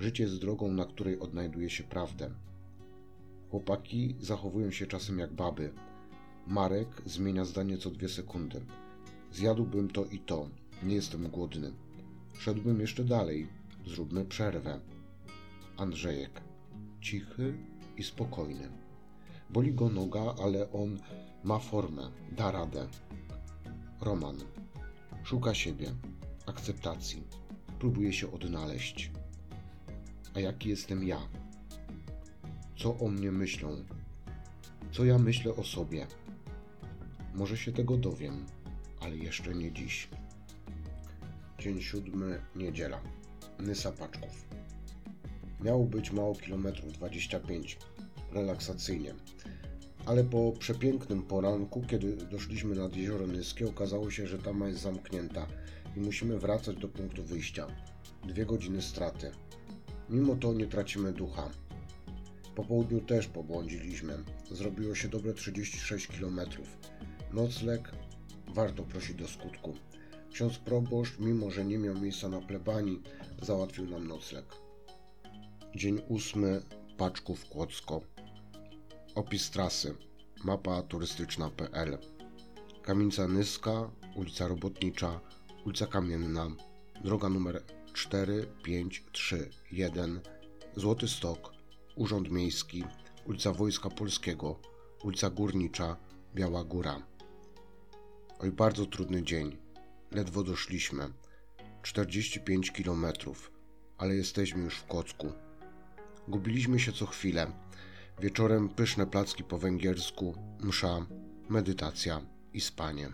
Życie 0.00 0.22
jest 0.22 0.38
drogą, 0.40 0.72
na 0.72 0.84
której 0.84 1.20
odnajduje 1.20 1.70
się 1.70 1.84
prawdę. 1.84 2.30
Chłopaki 3.50 4.16
zachowują 4.20 4.70
się 4.70 4.86
czasem 4.86 5.18
jak 5.18 5.32
baby. 5.32 5.72
Marek 6.46 7.02
zmienia 7.04 7.44
zdanie 7.44 7.78
co 7.78 7.90
dwie 7.90 8.08
sekundy. 8.08 8.60
Zjadłbym 9.32 9.88
to 9.88 10.04
i 10.04 10.18
to. 10.18 10.50
Nie 10.82 10.94
jestem 10.94 11.28
głodny. 11.28 11.72
Szedłbym 12.38 12.80
jeszcze 12.80 13.04
dalej. 13.04 13.48
Zróbmy 13.86 14.24
przerwę. 14.24 14.80
Andrzejek. 15.76 16.40
Cichy 17.00 17.54
i 17.96 18.02
spokojny. 18.02 18.85
Boli 19.50 19.74
go 19.74 19.88
noga, 19.88 20.34
ale 20.42 20.72
on 20.72 20.98
ma 21.44 21.58
formę, 21.58 22.10
da 22.32 22.50
radę. 22.50 22.88
Roman. 24.00 24.36
Szuka 25.24 25.54
siebie, 25.54 25.94
akceptacji. 26.46 27.22
Próbuje 27.78 28.12
się 28.12 28.32
odnaleźć. 28.32 29.10
A 30.34 30.40
jaki 30.40 30.68
jestem 30.68 31.04
ja? 31.04 31.28
Co 32.76 32.98
o 32.98 33.08
mnie 33.08 33.32
myślą? 33.32 33.84
Co 34.92 35.04
ja 35.04 35.18
myślę 35.18 35.54
o 35.54 35.64
sobie? 35.64 36.06
Może 37.34 37.56
się 37.56 37.72
tego 37.72 37.96
dowiem, 37.96 38.46
ale 39.00 39.16
jeszcze 39.16 39.54
nie 39.54 39.72
dziś. 39.72 40.08
Dzień 41.58 41.82
siódmy, 41.82 42.40
niedziela. 42.56 43.00
Nysa 43.58 43.92
Paczków. 43.92 44.46
Miało 45.60 45.84
być 45.84 46.12
mało 46.12 46.34
kilometrów, 46.34 46.92
25. 46.92 47.78
Relaksacyjnie. 48.32 49.14
Ale 50.06 50.24
po 50.24 50.52
przepięknym 50.58 51.22
poranku, 51.22 51.82
kiedy 51.88 52.16
doszliśmy 52.16 52.74
nad 52.74 52.96
jezioro 52.96 53.26
Nyskie, 53.26 53.68
okazało 53.68 54.10
się, 54.10 54.26
że 54.26 54.38
tama 54.38 54.68
jest 54.68 54.80
zamknięta 54.80 55.46
i 55.96 56.00
musimy 56.00 56.38
wracać 56.38 56.76
do 56.76 56.88
punktu 56.88 57.24
wyjścia. 57.24 57.66
Dwie 58.28 58.46
godziny 58.46 58.82
straty. 58.82 59.30
Mimo 60.10 60.36
to 60.36 60.54
nie 60.54 60.66
tracimy 60.66 61.12
ducha. 61.12 61.50
Po 62.54 62.64
południu 62.64 63.00
też 63.00 63.26
pobłądziliśmy. 63.26 64.18
Zrobiło 64.50 64.94
się 64.94 65.08
dobre 65.08 65.34
36 65.34 66.06
km. 66.06 66.40
Nocleg 67.32 67.92
warto 68.54 68.82
prosić 68.82 69.16
do 69.16 69.28
skutku. 69.28 69.74
Ksiądz 70.32 70.58
proboszcz, 70.58 71.18
mimo 71.18 71.50
że 71.50 71.64
nie 71.64 71.78
miał 71.78 72.00
miejsca 72.00 72.28
na 72.28 72.40
plebanii, 72.40 73.02
załatwił 73.42 73.90
nam 73.90 74.08
nocleg. 74.08 74.44
Dzień 75.74 76.00
ósmy, 76.08 76.62
Paczków 76.96 77.48
Kłodzko. 77.48 78.00
Opis 79.16 79.50
trasy. 79.50 79.94
Mapa 80.44 80.82
turystyczna.pl 80.82 81.98
Kamienica 82.82 83.28
Nyska, 83.28 83.90
ulica 84.14 84.48
Robotnicza, 84.48 85.20
ulica 85.64 85.86
Kamienna, 85.86 86.50
droga 87.04 87.28
numer 87.28 87.62
4531, 87.92 90.20
Złoty 90.76 91.08
Stok, 91.08 91.52
Urząd 91.94 92.30
Miejski, 92.30 92.84
ulica 93.26 93.52
Wojska 93.52 93.90
Polskiego, 93.90 94.60
ulica 95.02 95.30
Górnicza, 95.30 95.96
Biała 96.34 96.64
Góra. 96.64 97.02
Oj, 98.38 98.52
bardzo 98.52 98.86
trudny 98.86 99.22
dzień. 99.22 99.56
Ledwo 100.10 100.42
doszliśmy. 100.42 101.12
45 101.82 102.70
km, 102.70 103.06
ale 103.98 104.16
jesteśmy 104.16 104.62
już 104.62 104.74
w 104.74 104.86
Kocku. 104.86 105.32
Gubiliśmy 106.28 106.80
się 106.80 106.92
co 106.92 107.06
chwilę. 107.06 107.52
Wieczorem 108.20 108.68
pyszne 108.68 109.06
placki 109.06 109.44
po 109.44 109.58
węgiersku, 109.58 110.34
msza, 110.60 111.06
medytacja 111.48 112.20
i 112.52 112.60
spanie. 112.60 113.08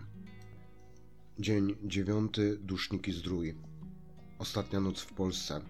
Dzień 1.39 1.75
dziewiąty, 1.83 2.57
Duszniki 2.61 3.13
Zdrój. 3.13 3.55
Ostatnia 4.39 4.79
noc 4.79 4.99
w 5.01 5.13
Polsce. 5.13 5.61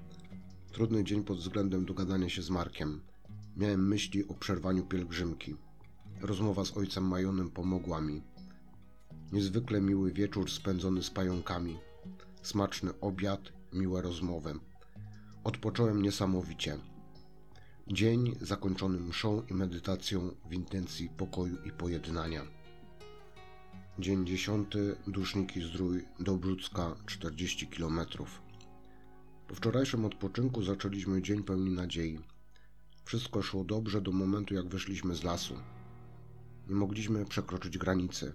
Trudny 0.71 1.03
dzień 1.03 1.23
pod 1.23 1.37
względem 1.37 1.85
dogadania 1.85 2.29
się 2.29 2.41
z 2.41 2.49
Markiem. 2.49 3.01
Miałem 3.57 3.87
myśli 3.87 4.27
o 4.27 4.33
przerwaniu 4.33 4.85
pielgrzymki. 4.85 5.55
Rozmowa 6.21 6.65
z 6.65 6.77
ojcem 6.77 7.03
Majonem 7.07 7.49
pomogła 7.49 8.01
mi. 8.01 8.21
Niezwykle 9.31 9.81
miły 9.81 10.11
wieczór 10.11 10.51
spędzony 10.51 11.03
z 11.03 11.09
pająkami. 11.09 11.77
Smaczny 12.41 12.99
obiad, 13.01 13.41
miłe 13.73 14.01
rozmowy. 14.01 14.53
Odpocząłem 15.43 16.01
niesamowicie. 16.01 16.92
Dzień 17.87 18.35
zakończony 18.41 18.99
mszą 18.99 19.41
i 19.51 19.53
medytacją 19.53 20.35
w 20.49 20.53
intencji 20.53 21.09
pokoju 21.09 21.57
i 21.65 21.71
pojednania. 21.71 22.41
Dzień 23.99 24.25
dziesiąty, 24.25 24.95
Duszniki 25.07 25.61
Zdrój, 25.61 26.05
do 26.19 26.37
Brzucka, 26.37 26.95
40 27.05 27.67
km. 27.67 27.99
Po 29.47 29.55
wczorajszym 29.55 30.05
odpoczynku 30.05 30.63
zaczęliśmy 30.63 31.21
dzień 31.21 31.43
pełni 31.43 31.71
nadziei. 31.71 32.19
Wszystko 33.05 33.41
szło 33.41 33.63
dobrze 33.63 34.01
do 34.01 34.11
momentu, 34.11 34.53
jak 34.53 34.67
wyszliśmy 34.67 35.15
z 35.15 35.23
lasu. 35.23 35.55
Nie 36.69 36.75
mogliśmy 36.75 37.25
przekroczyć 37.25 37.77
granicy. 37.77 38.33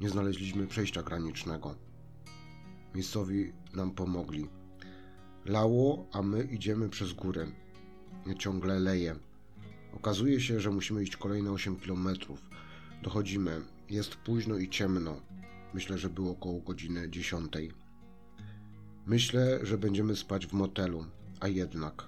Nie 0.00 0.08
znaleźliśmy 0.08 0.66
przejścia 0.66 1.02
granicznego. 1.02 1.76
Miejscowi 2.94 3.52
nam 3.74 3.90
pomogli. 3.90 4.48
Lało, 5.44 6.08
a 6.12 6.22
my 6.22 6.44
idziemy 6.44 6.88
przez 6.88 7.12
górę. 7.12 7.63
Ciągle 8.38 8.80
leje. 8.80 9.16
Okazuje 9.92 10.40
się, 10.40 10.60
że 10.60 10.70
musimy 10.70 11.02
iść 11.02 11.16
kolejne 11.16 11.52
8 11.52 11.76
kilometrów. 11.76 12.42
Dochodzimy. 13.02 13.60
Jest 13.90 14.16
późno 14.16 14.56
i 14.56 14.68
ciemno. 14.68 15.20
Myślę, 15.74 15.98
że 15.98 16.08
było 16.08 16.32
około 16.32 16.60
godziny 16.60 17.10
10. 17.10 17.52
Myślę, 19.06 19.58
że 19.62 19.78
będziemy 19.78 20.16
spać 20.16 20.46
w 20.46 20.52
motelu, 20.52 21.06
a 21.40 21.48
jednak 21.48 22.04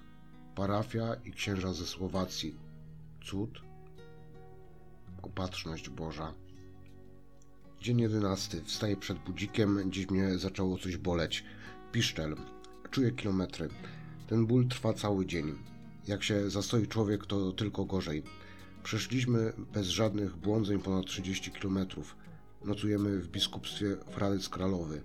parafia 0.55 1.15
i 1.25 1.31
księża 1.31 1.73
ze 1.73 1.85
Słowacji. 1.85 2.55
Cud? 3.25 3.61
Opatrzność 5.21 5.89
Boża. 5.89 6.33
Dzień 7.81 7.99
jedenasty. 7.99 8.61
Wstaję 8.63 8.97
przed 8.97 9.19
budzikiem. 9.19 9.91
Dziś 9.91 10.09
mnie 10.09 10.37
zaczęło 10.37 10.77
coś 10.77 10.97
boleć. 10.97 11.43
Piszczel. 11.91 12.35
Czuję 12.91 13.11
kilometry. 13.11 13.69
Ten 14.27 14.45
ból 14.45 14.67
trwa 14.67 14.93
cały 14.93 15.25
dzień. 15.25 15.76
Jak 16.07 16.23
się 16.23 16.49
zastoi 16.49 16.87
człowiek, 16.87 17.25
to 17.25 17.51
tylko 17.51 17.85
gorzej. 17.85 18.23
Przeszliśmy 18.83 19.53
bez 19.73 19.87
żadnych 19.87 20.35
błądzeń 20.37 20.79
ponad 20.79 21.05
30 21.05 21.51
kilometrów. 21.51 22.15
Nocujemy 22.65 23.19
w 23.19 23.27
biskupstwie 23.27 23.97
Fradec 24.11 24.49
Kralowy. 24.49 25.01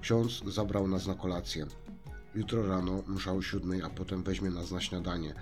Ksiądz 0.00 0.44
zabrał 0.44 0.88
nas 0.88 1.06
na 1.06 1.14
kolację. 1.14 1.66
Jutro 2.34 2.68
rano 2.68 3.02
msza 3.06 3.32
o 3.32 3.42
siódmej, 3.42 3.82
a 3.82 3.90
potem 3.90 4.22
weźmie 4.22 4.50
nas 4.50 4.70
na 4.70 4.80
śniadanie. 4.80 5.34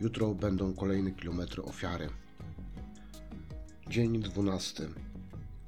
Jutro 0.00 0.34
będą 0.34 0.74
kolejne 0.74 1.12
kilometry 1.12 1.62
ofiary. 1.62 2.08
Dzień 3.88 4.22
dwunasty. 4.22 4.88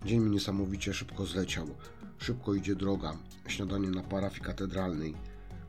Dzień 0.04 0.20
mi 0.20 0.30
niesamowicie 0.30 0.94
szybko 0.94 1.26
zleciał. 1.26 1.66
Szybko 2.18 2.54
idzie 2.54 2.74
droga. 2.74 3.16
Śniadanie 3.48 3.90
na 3.90 4.02
parafii 4.02 4.42
katedralnej. 4.42 5.14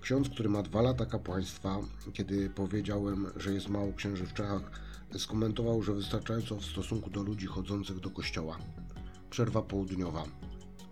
Ksiądz, 0.06 0.30
który 0.30 0.50
ma 0.50 0.64
dwa 0.64 0.82
lata 0.82 1.06
kapłaństwa, 1.06 1.80
kiedy 2.14 2.50
powiedziałem, 2.50 3.28
że 3.36 3.54
jest 3.54 3.70
mało 3.70 3.94
księży 3.94 4.26
w 4.26 4.34
Czechach, 4.34 4.72
skomentował, 5.18 5.84
że 5.84 5.94
wystarczająco 5.94 6.56
w 6.56 6.66
stosunku 6.66 7.10
do 7.10 7.24
ludzi 7.24 7.48
chodzących 7.48 8.00
do 8.00 8.10
kościoła. 8.10 8.58
Przerwa 9.30 9.62
południowa. 9.62 10.24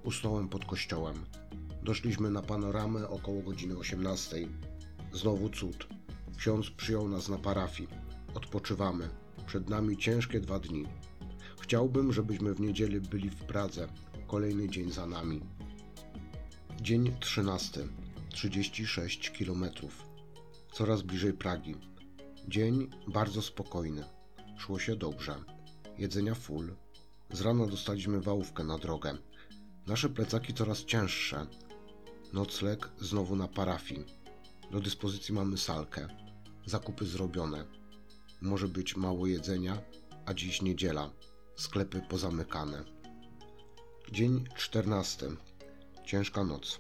Usnąłem 0.04 0.50
pod 0.50 0.66
kościołem. 0.66 1.16
Doszliśmy 1.84 2.32
na 2.32 2.42
panoramę 2.42 3.10
około 3.10 3.42
godziny 3.42 3.78
18. 3.78 4.48
Znowu 5.12 5.50
cud. 5.50 5.88
Ksiądz 6.38 6.70
przyjął 6.70 7.10
nas 7.10 7.30
na 7.30 7.38
parafii. 7.38 7.90
Odpoczywamy. 8.34 9.10
Przed 9.46 9.70
nami 9.70 9.98
ciężkie 9.98 10.40
dwa 10.40 10.60
dni. 10.60 10.86
Chciałbym, 11.62 12.14
żebyśmy 12.14 12.54
w 12.54 12.62
niedzielę 12.62 13.02
byli 13.02 13.30
w 13.30 13.44
Pradze. 13.44 13.88
Kolejny 14.28 14.70
dzień 14.70 14.92
za 14.92 15.08
nami. 15.08 15.42
Dzień 16.82 17.16
13. 17.20 17.88
36 18.34 19.32
km. 19.32 19.66
Coraz 20.72 21.02
bliżej 21.02 21.34
Pragi. 21.34 21.76
Dzień 22.48 22.90
bardzo 23.08 23.42
spokojny. 23.42 24.04
Szło 24.58 24.80
się 24.80 24.96
dobrze. 24.96 25.36
Jedzenia 25.98 26.36
full. 26.36 26.76
Z 27.32 27.42
rana 27.42 27.68
dostaliśmy 27.68 28.22
wałówkę 28.22 28.64
na 28.64 28.78
drogę. 28.78 29.18
Nasze 29.88 30.10
plecaki 30.10 30.54
coraz 30.54 30.86
cięższe. 30.86 31.48
Nocleg 32.34 32.90
znowu 33.00 33.36
na 33.36 33.48
parafii. 33.48 34.06
Do 34.72 34.80
dyspozycji 34.80 35.34
mamy 35.34 35.58
salkę. 35.58 36.08
Zakupy 36.66 37.06
zrobione. 37.06 37.66
Może 38.42 38.68
być 38.68 38.96
mało 38.96 39.28
jedzenia, 39.28 39.82
a 40.26 40.34
dziś 40.34 40.62
niedziela. 40.62 41.10
Sklepy 41.56 42.02
pozamykane. 42.10 42.84
Dzień 44.12 44.44
czternasty. 44.56 45.36
Ciężka 46.06 46.44
noc. 46.44 46.80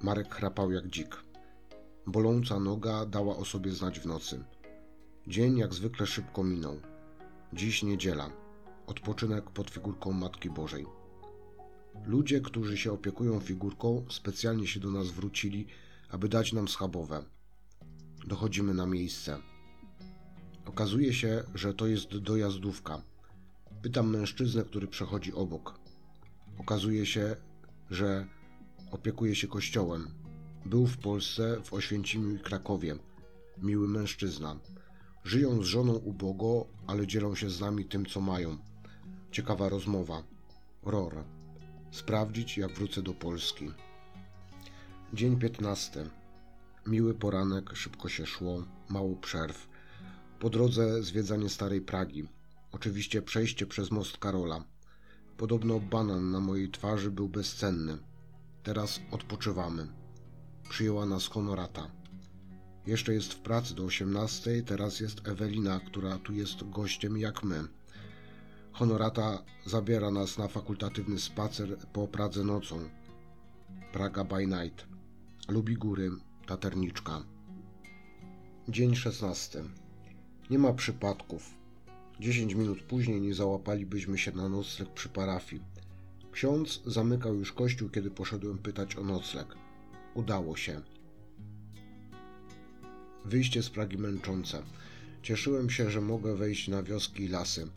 Marek 0.00 0.34
chrapał 0.34 0.72
jak 0.72 0.88
dzik. 0.88 1.16
Boląca 2.06 2.60
noga 2.60 3.06
dała 3.06 3.36
o 3.36 3.44
sobie 3.44 3.72
znać 3.72 4.00
w 4.00 4.06
nocy. 4.06 4.44
Dzień 5.26 5.56
jak 5.56 5.74
zwykle 5.74 6.06
szybko 6.06 6.44
minął. 6.44 6.80
Dziś 7.52 7.82
niedziela. 7.82 8.30
Odpoczynek 8.86 9.50
pod 9.50 9.70
figurką 9.70 10.12
Matki 10.12 10.50
Bożej. 10.50 10.86
Ludzie, 12.06 12.40
którzy 12.40 12.76
się 12.78 12.92
opiekują 12.92 13.40
figurką, 13.40 14.04
specjalnie 14.10 14.66
się 14.66 14.80
do 14.80 14.90
nas 14.90 15.10
wrócili, 15.10 15.66
aby 16.10 16.28
dać 16.28 16.52
nam 16.52 16.68
schabowe. 16.68 17.24
Dochodzimy 18.26 18.74
na 18.74 18.86
miejsce. 18.86 19.38
Okazuje 20.66 21.12
się, 21.12 21.44
że 21.54 21.74
to 21.74 21.86
jest 21.86 22.18
dojazdówka. 22.18 23.02
Pytam 23.82 24.10
mężczyznę, 24.10 24.64
który 24.64 24.86
przechodzi 24.86 25.32
obok. 25.32 25.80
Okazuje 26.58 27.06
się, 27.06 27.36
że 27.90 28.26
opiekuje 28.90 29.34
się 29.34 29.48
kościołem. 29.48 30.08
Był 30.66 30.86
w 30.86 30.98
Polsce, 30.98 31.60
w 31.64 31.72
Oświęcimiu 31.72 32.34
i 32.34 32.38
Krakowie. 32.38 32.96
Miły 33.62 33.88
mężczyzna. 33.88 34.56
Żyją 35.24 35.62
z 35.62 35.66
żoną 35.66 35.92
ubogo, 35.92 36.66
ale 36.86 37.06
dzielą 37.06 37.34
się 37.34 37.50
z 37.50 37.60
nami 37.60 37.84
tym, 37.84 38.06
co 38.06 38.20
mają. 38.20 38.58
Ciekawa 39.30 39.68
rozmowa. 39.68 40.22
Ror. 40.82 41.24
Sprawdzić, 41.90 42.58
jak 42.58 42.72
wrócę 42.72 43.02
do 43.02 43.14
Polski. 43.14 43.70
Dzień 45.14 45.38
15. 45.38 46.06
Miły 46.86 47.14
poranek, 47.14 47.76
szybko 47.76 48.08
się 48.08 48.26
szło, 48.26 48.64
mało 48.88 49.16
przerw. 49.16 49.68
Po 50.40 50.50
drodze 50.50 51.02
zwiedzanie 51.02 51.48
Starej 51.48 51.80
Pragi. 51.80 52.28
Oczywiście 52.72 53.22
przejście 53.22 53.66
przez 53.66 53.90
most 53.90 54.18
Karola. 54.18 54.64
Podobno 55.36 55.80
banan 55.80 56.30
na 56.30 56.40
mojej 56.40 56.70
twarzy 56.70 57.10
był 57.10 57.28
bezcenny. 57.28 57.98
Teraz 58.68 59.00
odpoczywamy. 59.10 59.86
Przyjęła 60.68 61.06
nas 61.06 61.26
honorata. 61.26 61.90
Jeszcze 62.86 63.14
jest 63.14 63.32
w 63.32 63.38
pracy 63.38 63.74
do 63.74 63.84
18, 63.84 64.62
teraz 64.62 65.00
jest 65.00 65.28
Ewelina, 65.28 65.80
która 65.80 66.18
tu 66.18 66.32
jest 66.32 66.70
gościem 66.70 67.18
jak 67.18 67.44
my. 67.44 67.64
Honorata 68.72 69.42
zabiera 69.66 70.10
nas 70.10 70.38
na 70.38 70.48
fakultatywny 70.48 71.20
spacer 71.20 71.78
po 71.92 72.08
Pradze 72.08 72.44
nocą. 72.44 72.88
Praga 73.92 74.24
by 74.24 74.46
night. 74.46 74.86
Lubi 75.48 75.74
góry, 75.74 76.10
taterniczka. 76.46 77.24
Dzień 78.68 78.96
16. 78.96 79.62
Nie 80.50 80.58
ma 80.58 80.72
przypadków. 80.72 81.54
10 82.20 82.54
minut 82.54 82.82
później 82.82 83.20
nie 83.20 83.34
załapalibyśmy 83.34 84.18
się 84.18 84.32
na 84.32 84.48
nocleg 84.48 84.92
przy 84.92 85.08
parafii. 85.08 85.77
Ksiądz 86.38 86.82
zamykał 86.86 87.34
już 87.34 87.52
kościół, 87.52 87.88
kiedy 87.88 88.10
poszedłem 88.10 88.58
pytać 88.58 88.96
o 88.96 89.04
nocleg. 89.04 89.54
Udało 90.14 90.56
się. 90.56 90.80
Wyjście 93.24 93.62
z 93.62 93.70
Pragi 93.70 93.98
męczące. 93.98 94.62
Cieszyłem 95.22 95.70
się, 95.70 95.90
że 95.90 96.00
mogę 96.00 96.36
wejść 96.36 96.68
na 96.68 96.82
wioski 96.82 97.24
i 97.24 97.28
lasy. 97.28 97.68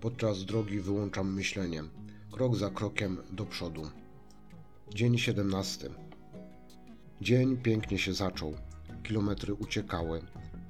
Podczas 0.00 0.44
drogi 0.44 0.80
wyłączam 0.80 1.34
myślenie. 1.34 1.84
Krok 2.32 2.56
za 2.56 2.70
krokiem 2.70 3.16
do 3.30 3.46
przodu. 3.46 3.90
Dzień 4.94 5.18
17. 5.18 5.90
Dzień 7.20 7.56
pięknie 7.56 7.98
się 7.98 8.14
zaczął. 8.14 8.54
Kilometry 9.02 9.54
uciekały. 9.54 10.22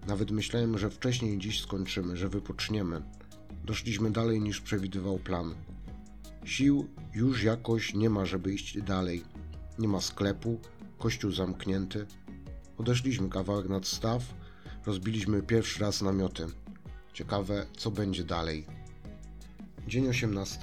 Nawet 0.07 0.31
myślałem, 0.31 0.79
że 0.79 0.90
wcześniej 0.90 1.38
dziś 1.38 1.61
skończymy, 1.61 2.16
że 2.16 2.29
wypoczniemy. 2.29 3.03
Doszliśmy 3.64 4.11
dalej 4.11 4.40
niż 4.40 4.61
przewidywał 4.61 5.18
plan. 5.18 5.55
Sił 6.48 6.88
już 7.14 7.42
jakoś 7.42 7.94
nie 7.94 8.11
ma, 8.11 8.26
żeby 8.26 8.54
iść 8.54 8.82
dalej. 8.82 9.24
Nie 9.78 9.88
ma 9.88 10.00
sklepu, 10.00 10.61
kościół 10.98 11.32
zamknięty. 11.32 12.06
Odeszliśmy 12.78 13.28
kawałek 13.28 13.68
nad 13.68 13.87
staw, 13.87 14.22
rozbiliśmy 14.87 15.42
pierwszy 15.42 15.80
raz 15.80 16.02
namioty. 16.02 16.46
Ciekawe, 17.12 17.66
co 17.76 17.90
będzie 17.90 18.24
dalej. 18.24 18.66
Dzień 19.88 20.08
18. 20.08 20.58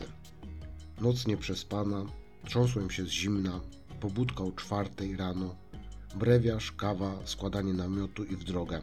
Noc 1.01 1.27
nieprzespana, 1.27 2.05
trząsłem 2.45 2.89
się 2.89 3.05
z 3.05 3.09
zimna, 3.09 3.61
pobudka 3.99 4.43
o 4.43 4.51
czwartej 4.51 5.17
rano, 5.17 5.55
brewiarz, 6.15 6.71
kawa, 6.71 7.19
składanie 7.25 7.73
namiotu 7.73 8.23
i 8.23 8.35
w 8.35 8.43
drogę. 8.43 8.81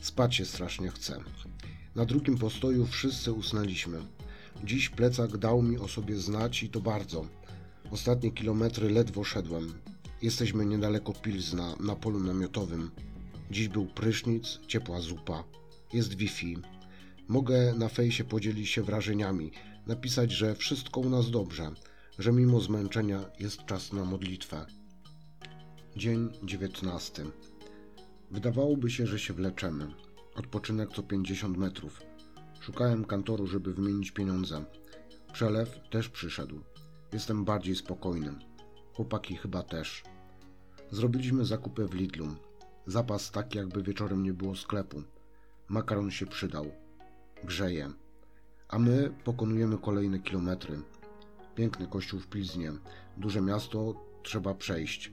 Spać 0.00 0.34
się 0.34 0.44
strasznie 0.44 0.90
chce. 0.90 1.20
Na 1.94 2.04
drugim 2.04 2.38
postoju 2.38 2.86
wszyscy 2.86 3.32
usnęliśmy. 3.32 4.15
Dziś 4.64 4.88
plecak 4.88 5.36
dał 5.36 5.62
mi 5.62 5.78
o 5.78 5.88
sobie 5.88 6.16
znać 6.16 6.62
i 6.62 6.68
to 6.68 6.80
bardzo. 6.80 7.26
Ostatnie 7.90 8.30
kilometry 8.30 8.90
ledwo 8.90 9.24
szedłem. 9.24 9.74
Jesteśmy 10.22 10.66
niedaleko 10.66 11.12
Pilzna, 11.12 11.76
na 11.80 11.96
polu 11.96 12.20
namiotowym. 12.20 12.90
Dziś 13.50 13.68
był 13.68 13.86
prysznic, 13.86 14.60
ciepła 14.66 15.00
zupa. 15.00 15.44
Jest 15.92 16.14
Wi-Fi. 16.14 16.58
Mogę 17.28 17.74
na 17.74 17.88
fejsie 17.88 18.24
podzielić 18.24 18.68
się 18.68 18.82
wrażeniami, 18.82 19.50
napisać, 19.86 20.32
że 20.32 20.54
wszystko 20.54 21.00
u 21.00 21.10
nas 21.10 21.30
dobrze, 21.30 21.70
że 22.18 22.32
mimo 22.32 22.60
zmęczenia 22.60 23.24
jest 23.40 23.64
czas 23.64 23.92
na 23.92 24.04
modlitwę. 24.04 24.66
Dzień 25.96 26.28
19. 26.44 27.24
Wydawałoby 28.30 28.90
się, 28.90 29.06
że 29.06 29.18
się 29.18 29.34
wleczemy. 29.34 29.86
Odpoczynek 30.34 30.90
co 30.94 31.02
50 31.02 31.56
metrów. 31.56 32.02
Szukałem 32.66 33.04
kantoru, 33.04 33.46
żeby 33.46 33.74
wymienić 33.74 34.10
pieniądze. 34.10 34.64
Przelew 35.32 35.80
też 35.90 36.08
przyszedł. 36.08 36.60
Jestem 37.12 37.44
bardziej 37.44 37.76
spokojny. 37.76 38.34
Chłopaki 38.92 39.36
chyba 39.36 39.62
też. 39.62 40.02
Zrobiliśmy 40.90 41.44
zakupy 41.44 41.86
w 41.86 41.94
Lidlu. 41.94 42.26
Zapas 42.86 43.30
taki, 43.30 43.58
jakby 43.58 43.82
wieczorem 43.82 44.22
nie 44.22 44.32
było 44.32 44.56
sklepu. 44.56 45.02
Makaron 45.68 46.10
się 46.10 46.26
przydał. 46.26 46.66
Grzeje. 47.44 47.90
A 48.68 48.78
my 48.78 49.14
pokonujemy 49.24 49.78
kolejne 49.78 50.18
kilometry. 50.18 50.78
Piękny 51.54 51.86
kościół 51.86 52.20
w 52.20 52.26
Pilznie. 52.26 52.72
Duże 53.16 53.40
miasto 53.40 53.94
trzeba 54.22 54.54
przejść. 54.54 55.12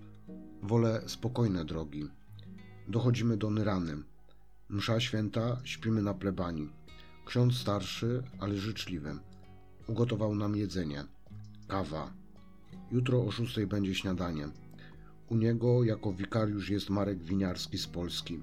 Wolę 0.61 1.01
spokojne 1.07 1.65
drogi. 1.65 2.07
Dochodzimy 2.87 3.37
do 3.37 3.49
Nyrany. 3.49 4.03
Msza 4.69 4.99
święta, 4.99 5.57
śpimy 5.63 6.01
na 6.01 6.13
plebanii. 6.13 6.82
Ksiądz 7.25 7.57
starszy, 7.57 8.23
ale 8.39 8.57
życzliwy. 8.57 9.19
Ugotował 9.87 10.35
nam 10.35 10.55
jedzenie. 10.55 11.03
Kawa. 11.67 12.13
Jutro 12.91 13.25
o 13.25 13.31
szóstej 13.31 13.67
będzie 13.67 13.95
śniadanie. 13.95 14.47
U 15.29 15.35
niego 15.35 15.83
jako 15.83 16.13
wikariusz 16.13 16.69
jest 16.69 16.89
Marek 16.89 17.23
Winiarski 17.23 17.77
z 17.77 17.87
Polski. 17.87 18.39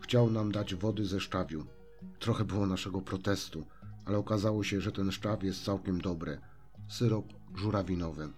Chciał 0.00 0.30
nam 0.30 0.52
dać 0.52 0.74
wody 0.74 1.06
ze 1.06 1.20
szczawiu. 1.20 1.66
Trochę 2.18 2.44
było 2.44 2.66
naszego 2.66 3.02
protestu, 3.02 3.64
ale 4.04 4.18
okazało 4.18 4.64
się, 4.64 4.80
że 4.80 4.92
ten 4.92 5.12
szczaw 5.12 5.42
jest 5.42 5.64
całkiem 5.64 6.00
dobry. 6.00 6.38
Syrop 6.88 7.26
żurawinowy. 7.54 8.28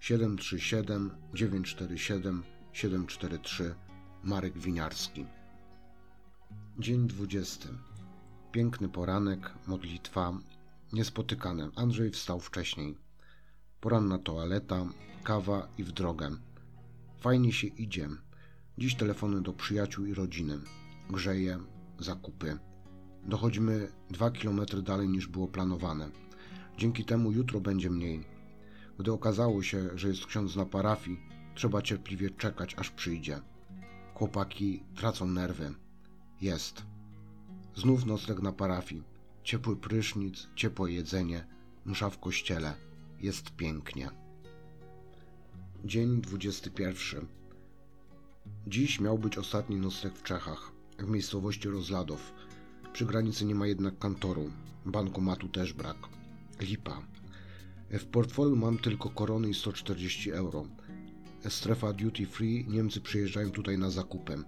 737 0.00 1.10
947 1.34 2.42
743 2.72 3.74
Marek 4.24 4.58
Winiarski. 4.58 5.26
Dzień 6.78 7.06
20. 7.06 7.68
Piękny 8.52 8.88
poranek, 8.88 9.52
modlitwa, 9.66 10.38
niespotykane. 10.92 11.70
Andrzej 11.76 12.10
wstał 12.10 12.40
wcześniej. 12.40 12.98
Poranna 13.80 14.18
toaleta, 14.18 14.86
kawa 15.24 15.68
i 15.78 15.84
w 15.84 15.92
drogę. 15.92 16.30
Fajnie 17.20 17.52
się 17.52 17.66
idzie. 17.66 18.08
Dziś 18.78 18.94
telefony 18.94 19.42
do 19.42 19.52
przyjaciół 19.52 20.04
i 20.04 20.14
rodziny. 20.14 20.58
Grzeje, 21.10 21.58
zakupy. 21.98 22.58
Dochodzimy 23.24 23.92
dwa 24.10 24.30
kilometry 24.30 24.82
dalej 24.82 25.08
niż 25.08 25.26
było 25.26 25.48
planowane. 25.48 26.10
Dzięki 26.78 27.04
temu 27.04 27.32
jutro 27.32 27.60
będzie 27.60 27.90
mniej. 27.90 28.24
Gdy 28.98 29.12
okazało 29.12 29.62
się, 29.62 29.98
że 29.98 30.08
jest 30.08 30.26
ksiądz 30.26 30.56
na 30.56 30.66
parafii, 30.66 31.20
trzeba 31.54 31.82
cierpliwie 31.82 32.30
czekać, 32.30 32.74
aż 32.74 32.90
przyjdzie. 32.90 33.40
Chłopaki 34.14 34.82
tracą 34.96 35.26
nerwy. 35.26 35.74
Jest. 36.40 36.82
Znów 37.80 38.06
nocleg 38.06 38.42
na 38.42 38.52
parafii. 38.52 39.02
Ciepły 39.44 39.76
prysznic, 39.76 40.48
ciepłe 40.56 40.92
jedzenie, 40.92 41.46
msza 41.86 42.10
w 42.10 42.18
kościele. 42.18 42.74
Jest 43.20 43.50
pięknie. 43.50 44.10
Dzień 45.84 46.20
21. 46.20 47.26
Dziś 48.66 49.00
miał 49.00 49.18
być 49.18 49.38
ostatni 49.38 49.76
nocleg 49.76 50.14
w 50.14 50.22
Czechach, 50.22 50.72
w 50.98 51.08
miejscowości 51.08 51.68
Rozladow. 51.68 52.32
Przy 52.92 53.06
granicy 53.06 53.44
nie 53.44 53.54
ma 53.54 53.66
jednak 53.66 53.98
kantoru. 53.98 54.50
Bankomatu 54.86 55.48
też 55.48 55.72
brak. 55.72 55.96
Lipa. 56.60 57.02
W 57.90 58.04
portfelu 58.04 58.56
mam 58.56 58.78
tylko 58.78 59.10
korony 59.10 59.48
i 59.48 59.54
140 59.54 60.30
euro. 60.30 60.66
Strefa 61.48 61.92
duty 61.92 62.26
free, 62.26 62.64
Niemcy 62.68 63.00
przyjeżdżają 63.00 63.50
tutaj 63.50 63.78
na 63.78 63.90
zakupy. 63.90 64.44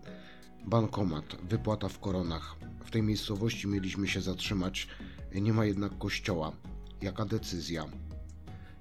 Bankomat, 0.67 1.37
wypłata 1.49 1.89
w 1.89 1.99
koronach. 1.99 2.57
W 2.85 2.91
tej 2.91 3.03
miejscowości 3.03 3.69
mieliśmy 3.69 4.09
się 4.09 4.21
zatrzymać, 4.21 4.89
nie 5.35 5.53
ma 5.53 5.65
jednak 5.65 5.99
kościoła. 5.99 6.53
Jaka 7.03 7.25
decyzja? 7.25 7.85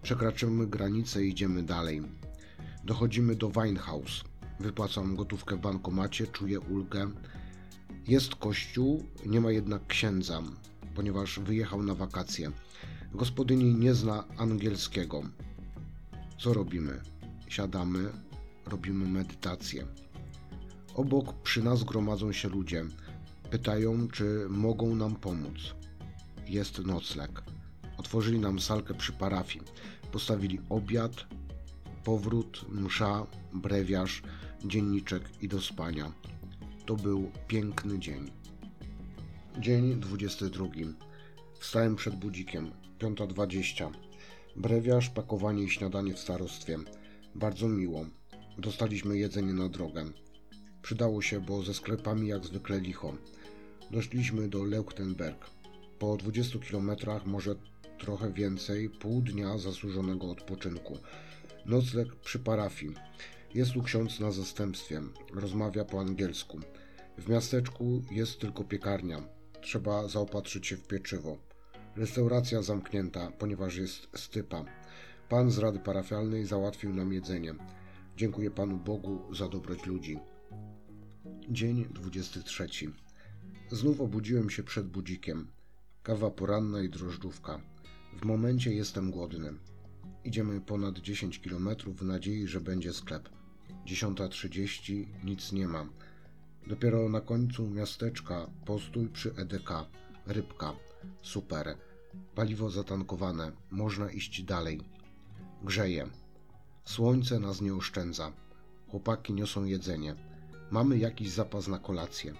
Przekraczamy 0.01 0.67
granicę 0.67 1.25
i 1.25 1.29
idziemy 1.29 1.63
dalej. 1.63 2.01
Dochodzimy 2.83 3.35
do 3.35 3.49
Winehouse. 3.49 4.23
Wypłacam 4.59 5.15
gotówkę 5.15 5.55
w 5.55 5.59
bankomacie, 5.59 6.27
czuję 6.27 6.59
ulgę. 6.59 7.11
Jest 8.07 8.35
kościół, 8.35 9.03
nie 9.25 9.41
ma 9.41 9.51
jednak 9.51 9.87
księdza, 9.87 10.41
ponieważ 10.95 11.39
wyjechał 11.39 11.83
na 11.83 11.95
wakacje. 11.95 12.51
Gospodyni 13.13 13.75
nie 13.75 13.93
zna 13.93 14.23
angielskiego. 14.37 15.21
Co 16.39 16.53
robimy? 16.53 17.01
Siadamy, 17.47 18.09
robimy 18.65 19.07
medytację. 19.07 19.87
Obok 20.95 21.33
przy 21.33 21.63
nas 21.63 21.83
gromadzą 21.83 22.31
się 22.31 22.49
ludzie. 22.49 22.85
Pytają, 23.49 24.07
czy 24.07 24.45
mogą 24.49 24.95
nam 24.95 25.15
pomóc. 25.15 25.75
Jest 26.47 26.79
nocleg. 26.79 27.43
Otworzyli 27.97 28.39
nam 28.39 28.59
salkę 28.59 28.93
przy 28.93 29.13
parafii. 29.13 29.65
Postawili 30.11 30.59
obiad, 30.69 31.11
powrót, 32.03 32.65
msza, 32.69 33.27
brewiarz, 33.53 34.21
dzienniczek 34.65 35.29
i 35.41 35.47
do 35.47 35.61
spania. 35.61 36.11
To 36.85 36.95
był 36.95 37.31
piękny 37.47 37.99
dzień. 37.99 38.31
Dzień 39.59 39.99
22. 39.99 40.65
Wstałem 41.59 41.95
przed 41.95 42.15
budzikiem. 42.15 42.71
5.20. 42.99 43.91
Brewiarz, 44.55 45.09
pakowanie 45.09 45.63
i 45.63 45.69
śniadanie 45.69 46.13
w 46.13 46.19
starostwie. 46.19 46.77
Bardzo 47.35 47.67
miło. 47.67 48.05
Dostaliśmy 48.57 49.17
jedzenie 49.17 49.53
na 49.53 49.69
drogę. 49.69 50.05
Przydało 50.81 51.21
się, 51.21 51.41
bo 51.41 51.63
ze 51.63 51.73
sklepami 51.73 52.27
jak 52.27 52.45
zwykle 52.45 52.79
licho. 52.79 53.13
Doszliśmy 53.91 54.47
do 54.47 54.63
Leuchtenberg. 54.63 55.49
Po 55.99 56.17
20 56.17 56.59
kilometrach, 56.59 57.25
może 57.25 57.55
trochę 57.99 58.33
więcej, 58.33 58.89
pół 58.89 59.21
dnia 59.21 59.57
zasłużonego 59.57 60.31
odpoczynku. 60.31 60.97
Nocleg 61.65 62.15
przy 62.15 62.39
parafii. 62.39 62.95
Jest 63.53 63.71
tu 63.71 63.83
ksiądz 63.83 64.19
na 64.19 64.31
zastępstwie. 64.31 65.01
Rozmawia 65.33 65.85
po 65.85 65.99
angielsku. 65.99 66.59
W 67.17 67.29
miasteczku 67.29 68.01
jest 68.11 68.39
tylko 68.39 68.63
piekarnia. 68.63 69.21
Trzeba 69.61 70.07
zaopatrzyć 70.07 70.67
się 70.67 70.77
w 70.77 70.87
pieczywo. 70.87 71.37
Restauracja 71.95 72.61
zamknięta, 72.61 73.31
ponieważ 73.31 73.75
jest 73.75 74.07
stypa. 74.15 74.65
Pan 75.29 75.51
z 75.51 75.57
Rady 75.57 75.79
Parafialnej 75.79 76.45
załatwił 76.45 76.93
nam 76.93 77.13
jedzenie. 77.13 77.53
Dziękuję 78.17 78.51
Panu 78.51 78.77
Bogu 78.77 79.35
za 79.35 79.47
dobroć 79.49 79.85
ludzi. 79.85 80.19
Dzień 81.49 81.85
23. 81.85 82.67
Znów 83.71 84.01
obudziłem 84.01 84.49
się 84.49 84.63
przed 84.63 84.87
budzikiem. 84.87 85.47
Kawa 86.03 86.31
poranna 86.31 86.81
i 86.81 86.89
drożdżówka. 86.89 87.61
W 88.21 88.25
momencie 88.25 88.73
jestem 88.73 89.11
głodny. 89.11 89.53
Idziemy 90.23 90.61
ponad 90.61 90.99
10 90.99 91.39
km 91.39 91.69
w 91.87 92.03
nadziei, 92.03 92.47
że 92.47 92.61
będzie 92.61 92.93
sklep. 92.93 93.29
10.30 93.85 95.07
nic 95.23 95.51
nie 95.51 95.67
ma. 95.67 95.89
Dopiero 96.67 97.09
na 97.09 97.21
końcu 97.21 97.69
miasteczka 97.69 98.49
postój 98.65 99.09
przy 99.09 99.35
EDK. 99.35 99.69
Rybka. 100.25 100.73
Super. 101.21 101.77
Paliwo 102.35 102.69
zatankowane. 102.69 103.51
Można 103.71 104.11
iść 104.11 104.43
dalej. 104.43 104.81
Grzeje. 105.63 106.09
Słońce 106.85 107.39
nas 107.39 107.61
nie 107.61 107.75
oszczędza. 107.75 108.31
Chłopaki 108.87 109.33
niosą 109.33 109.65
jedzenie. 109.65 110.30
Mamy 110.71 110.97
jakiś 110.97 111.29
zapas 111.29 111.67
na 111.67 111.79
kolację. 111.79 112.33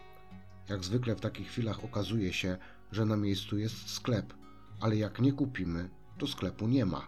Jak 0.70 0.84
zwykle 0.84 1.16
w 1.16 1.20
takich 1.20 1.48
chwilach 1.48 1.84
okazuje 1.84 2.34
się, 2.34 2.58
że 2.92 3.06
na 3.06 3.18
miejscu 3.18 3.58
jest 3.58 3.90
sklep, 3.90 4.34
ale 4.80 4.96
jak 4.98 5.20
nie 5.20 5.34
kupimy, 5.34 5.90
to 6.18 6.28
sklepu 6.28 6.68
nie 6.68 6.86
ma. 6.86 7.08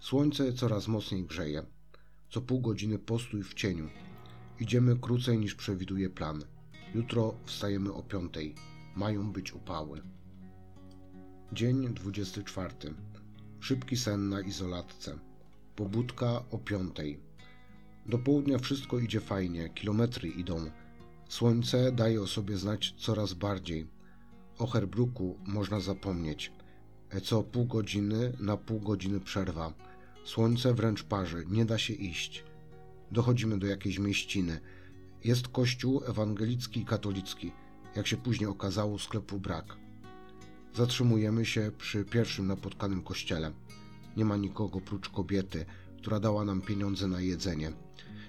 Słońce 0.00 0.52
coraz 0.52 0.88
mocniej 0.88 1.24
grzeje. 1.24 1.62
Co 2.30 2.40
pół 2.40 2.60
godziny 2.60 2.98
postój 2.98 3.42
w 3.42 3.54
cieniu. 3.54 3.88
Idziemy 4.60 4.98
krócej 4.98 5.38
niż 5.38 5.54
przewiduje 5.54 6.10
plan. 6.10 6.42
Jutro 6.94 7.34
wstajemy 7.44 7.92
o 7.92 8.02
piątej. 8.02 8.54
Mają 8.96 9.32
być 9.32 9.52
upały. 9.52 10.02
Dzień 11.52 11.94
24. 11.94 12.74
Szybki 13.60 13.96
sen 13.96 14.28
na 14.28 14.40
izolatce. 14.40 15.18
Pobudka 15.76 16.42
o 16.50 16.58
piątej. 16.58 17.27
Do 18.08 18.18
południa 18.18 18.58
wszystko 18.58 18.98
idzie 18.98 19.20
fajnie, 19.20 19.68
kilometry 19.68 20.28
idą. 20.28 20.70
Słońce 21.28 21.92
daje 21.92 22.22
o 22.22 22.26
sobie 22.26 22.56
znać 22.56 22.94
coraz 22.98 23.34
bardziej. 23.34 23.86
O 24.58 24.66
Herbruku 24.66 25.38
można 25.46 25.80
zapomnieć. 25.80 26.52
Co 27.22 27.42
pół 27.42 27.66
godziny 27.66 28.32
na 28.40 28.56
pół 28.56 28.80
godziny 28.80 29.20
przerwa. 29.20 29.72
Słońce 30.24 30.74
wręcz 30.74 31.02
parzy, 31.02 31.44
nie 31.50 31.64
da 31.64 31.78
się 31.78 31.94
iść. 31.94 32.44
Dochodzimy 33.12 33.58
do 33.58 33.66
jakiejś 33.66 33.98
mieściny. 33.98 34.60
Jest 35.24 35.48
kościół 35.48 36.02
ewangelicki 36.06 36.80
i 36.80 36.84
katolicki. 36.84 37.52
Jak 37.96 38.06
się 38.06 38.16
później 38.16 38.50
okazało, 38.50 38.98
sklepu 38.98 39.40
brak. 39.40 39.76
Zatrzymujemy 40.74 41.46
się 41.46 41.72
przy 41.78 42.04
pierwszym 42.04 42.46
napotkanym 42.46 43.02
kościele. 43.02 43.52
Nie 44.16 44.24
ma 44.24 44.36
nikogo 44.36 44.80
prócz 44.80 45.08
kobiety, 45.08 45.66
która 45.98 46.20
dała 46.20 46.44
nam 46.44 46.60
pieniądze 46.60 47.08
na 47.08 47.20
jedzenie. 47.20 47.72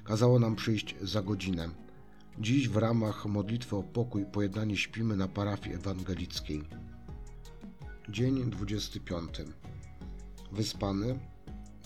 Kazała 0.03 0.39
nam 0.39 0.55
przyjść 0.55 0.95
za 1.01 1.21
godzinę. 1.21 1.69
Dziś 2.39 2.69
w 2.69 2.77
ramach 2.77 3.25
modlitwy 3.25 3.75
o 3.75 3.84
pokój 3.84 4.25
pojednanie 4.25 4.77
śpimy 4.77 5.15
na 5.15 5.27
parafii 5.27 5.75
ewangelickiej. 5.75 6.63
Dzień 8.10 8.49
25. 8.51 9.29
Wyspany? 10.51 11.19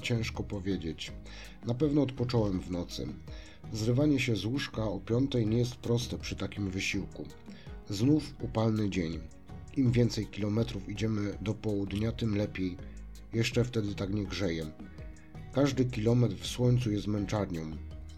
Ciężko 0.01 0.43
powiedzieć. 0.43 1.11
Na 1.65 1.73
pewno 1.73 2.01
odpocząłem 2.01 2.59
w 2.59 2.71
nocy. 2.71 3.07
Zrywanie 3.73 4.19
się 4.19 4.35
z 4.35 4.45
łóżka 4.45 4.83
o 4.83 4.99
piątej 4.99 5.47
nie 5.47 5.57
jest 5.57 5.75
proste 5.75 6.17
przy 6.17 6.35
takim 6.35 6.69
wysiłku. 6.69 7.25
Znów 7.89 8.35
upalny 8.41 8.89
dzień. 8.89 9.19
Im 9.77 9.91
więcej 9.91 10.27
kilometrów 10.27 10.89
idziemy 10.89 11.37
do 11.41 11.53
południa, 11.53 12.11
tym 12.11 12.37
lepiej. 12.37 12.77
Jeszcze 13.33 13.63
wtedy 13.63 13.95
tak 13.95 14.13
nie 14.13 14.25
grzeje. 14.25 14.65
Każdy 15.53 15.85
kilometr 15.85 16.35
w 16.35 16.47
słońcu 16.47 16.91
jest 16.91 17.07
męczarnią. 17.07 17.61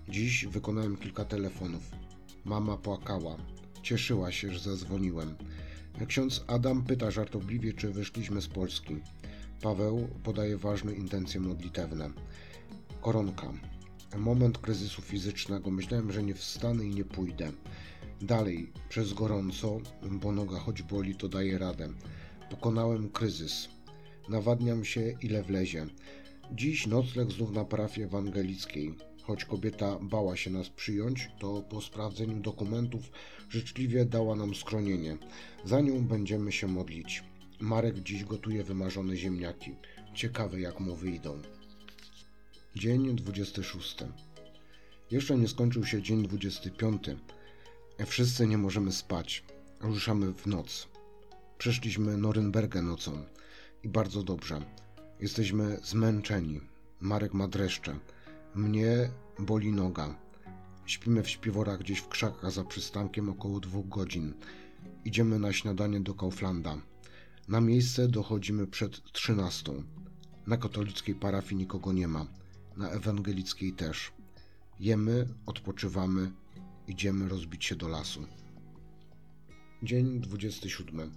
Dziś 0.09 0.45
wykonałem 0.45 0.97
kilka 0.97 1.25
telefonów. 1.25 1.91
Mama 2.45 2.77
płakała. 2.77 3.37
Cieszyła 3.83 4.31
się, 4.31 4.53
że 4.53 4.59
zadzwoniłem. 4.59 5.35
Ksiądz 6.07 6.43
Adam 6.47 6.83
pyta 6.83 7.11
żartobliwie, 7.11 7.73
czy 7.73 7.89
wyszliśmy 7.91 8.41
z 8.41 8.47
Polski. 8.47 8.95
Paweł 9.61 10.07
podaje 10.23 10.57
ważne 10.57 10.93
intencje 10.93 11.39
modlitewne. 11.39 12.09
Koronka. 13.01 13.53
Moment 14.17 14.57
kryzysu 14.57 15.01
fizycznego. 15.01 15.71
Myślałem, 15.71 16.11
że 16.11 16.23
nie 16.23 16.33
wstanę 16.33 16.85
i 16.85 16.95
nie 16.95 17.05
pójdę. 17.05 17.51
Dalej, 18.21 18.71
przez 18.89 19.13
gorąco, 19.13 19.79
bo 20.11 20.31
noga 20.31 20.59
choć 20.59 20.81
boli, 20.81 21.15
to 21.15 21.27
daje 21.29 21.57
radę. 21.57 21.89
Pokonałem 22.49 23.09
kryzys. 23.09 23.69
Nawadniam 24.29 24.85
się, 24.85 25.15
ile 25.21 25.43
wlezie. 25.43 25.87
Dziś 26.51 26.87
nocleg 26.87 27.31
znów 27.31 27.51
na 27.51 27.65
parafii 27.65 28.05
ewangelickiej. 28.05 28.93
Choć 29.23 29.45
kobieta 29.45 29.99
bała 30.01 30.35
się 30.37 30.49
nas 30.49 30.69
przyjąć, 30.69 31.29
to 31.39 31.61
po 31.61 31.81
sprawdzeniu 31.81 32.39
dokumentów 32.39 33.11
życzliwie 33.49 34.05
dała 34.05 34.35
nam 34.35 34.55
schronienie. 34.55 35.17
Za 35.65 35.81
nią 35.81 36.07
będziemy 36.07 36.51
się 36.51 36.67
modlić. 36.67 37.23
Marek 37.59 37.99
dziś 37.99 38.23
gotuje 38.23 38.63
wymarzone 38.63 39.17
ziemniaki. 39.17 39.75
Ciekawe 40.13 40.59
jak 40.59 40.79
mu 40.79 40.95
wyjdą. 40.95 41.41
Dzień 42.75 43.15
26. 43.15 43.97
Jeszcze 45.11 45.37
nie 45.37 45.47
skończył 45.47 45.85
się 45.85 46.01
dzień 46.01 46.23
25. 46.23 47.03
Wszyscy 48.05 48.47
nie 48.47 48.57
możemy 48.57 48.91
spać. 48.91 49.43
Ruszamy 49.81 50.33
w 50.33 50.47
noc. 50.47 50.87
Przeszliśmy 51.57 52.17
Norymbergę 52.17 52.81
nocą 52.81 53.25
i 53.83 53.89
bardzo 53.89 54.23
dobrze. 54.23 54.84
Jesteśmy 55.19 55.79
zmęczeni. 55.83 56.61
Marek 56.99 57.33
ma 57.33 57.47
dreszcze. 57.47 57.99
Mnie 58.55 59.09
boli 59.39 59.71
noga. 59.71 60.15
Śpimy 60.85 61.23
w 61.23 61.29
śpiworach 61.29 61.79
gdzieś 61.79 61.99
w 61.99 62.07
krzakach 62.07 62.51
za 62.51 62.63
przystankiem 62.63 63.29
około 63.29 63.59
dwóch 63.59 63.87
godzin. 63.87 64.33
Idziemy 65.05 65.39
na 65.39 65.53
śniadanie 65.53 65.99
do 65.99 66.13
Kauflanda. 66.13 66.77
Na 67.47 67.61
miejsce 67.61 68.07
dochodzimy 68.07 68.67
przed 68.67 69.11
trzynastą. 69.11 69.83
Na 70.47 70.57
katolickiej 70.57 71.15
parafii 71.15 71.55
nikogo 71.55 71.93
nie 71.93 72.07
ma. 72.07 72.27
Na 72.77 72.89
ewangelickiej 72.89 73.73
też. 73.73 74.11
Jemy, 74.79 75.27
odpoczywamy, 75.45 76.31
idziemy 76.87 77.29
rozbić 77.29 77.65
się 77.65 77.75
do 77.75 77.87
lasu. 77.87 78.27
Dzień 79.83 80.19
27. 80.19 81.11